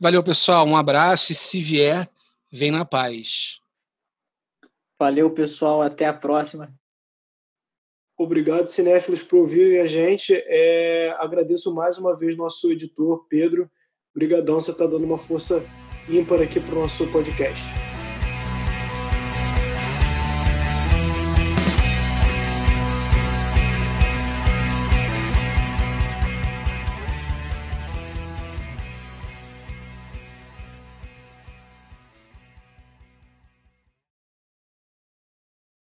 Valeu, 0.00 0.24
pessoal. 0.24 0.66
Um 0.66 0.76
abraço 0.76 1.30
e 1.30 1.34
se 1.36 1.60
vier, 1.60 2.10
vem 2.50 2.72
na 2.72 2.84
paz. 2.84 3.60
Valeu, 4.98 5.30
pessoal. 5.30 5.80
Até 5.80 6.06
a 6.06 6.12
próxima. 6.12 6.74
Obrigado, 8.16 8.68
cinéfilos, 8.68 9.22
por 9.22 9.40
ouvirem 9.40 9.80
a 9.80 9.86
gente. 9.86 10.32
É, 10.46 11.14
agradeço 11.18 11.74
mais 11.74 11.98
uma 11.98 12.16
vez 12.16 12.36
nosso 12.36 12.70
editor, 12.70 13.26
Pedro. 13.28 13.68
Obrigadão, 14.14 14.60
você 14.60 14.70
está 14.70 14.86
dando 14.86 15.04
uma 15.04 15.18
força 15.18 15.64
ímpar 16.08 16.40
aqui 16.40 16.60
para 16.60 16.76
o 16.76 16.80
nosso 16.80 17.06
podcast. 17.08 17.93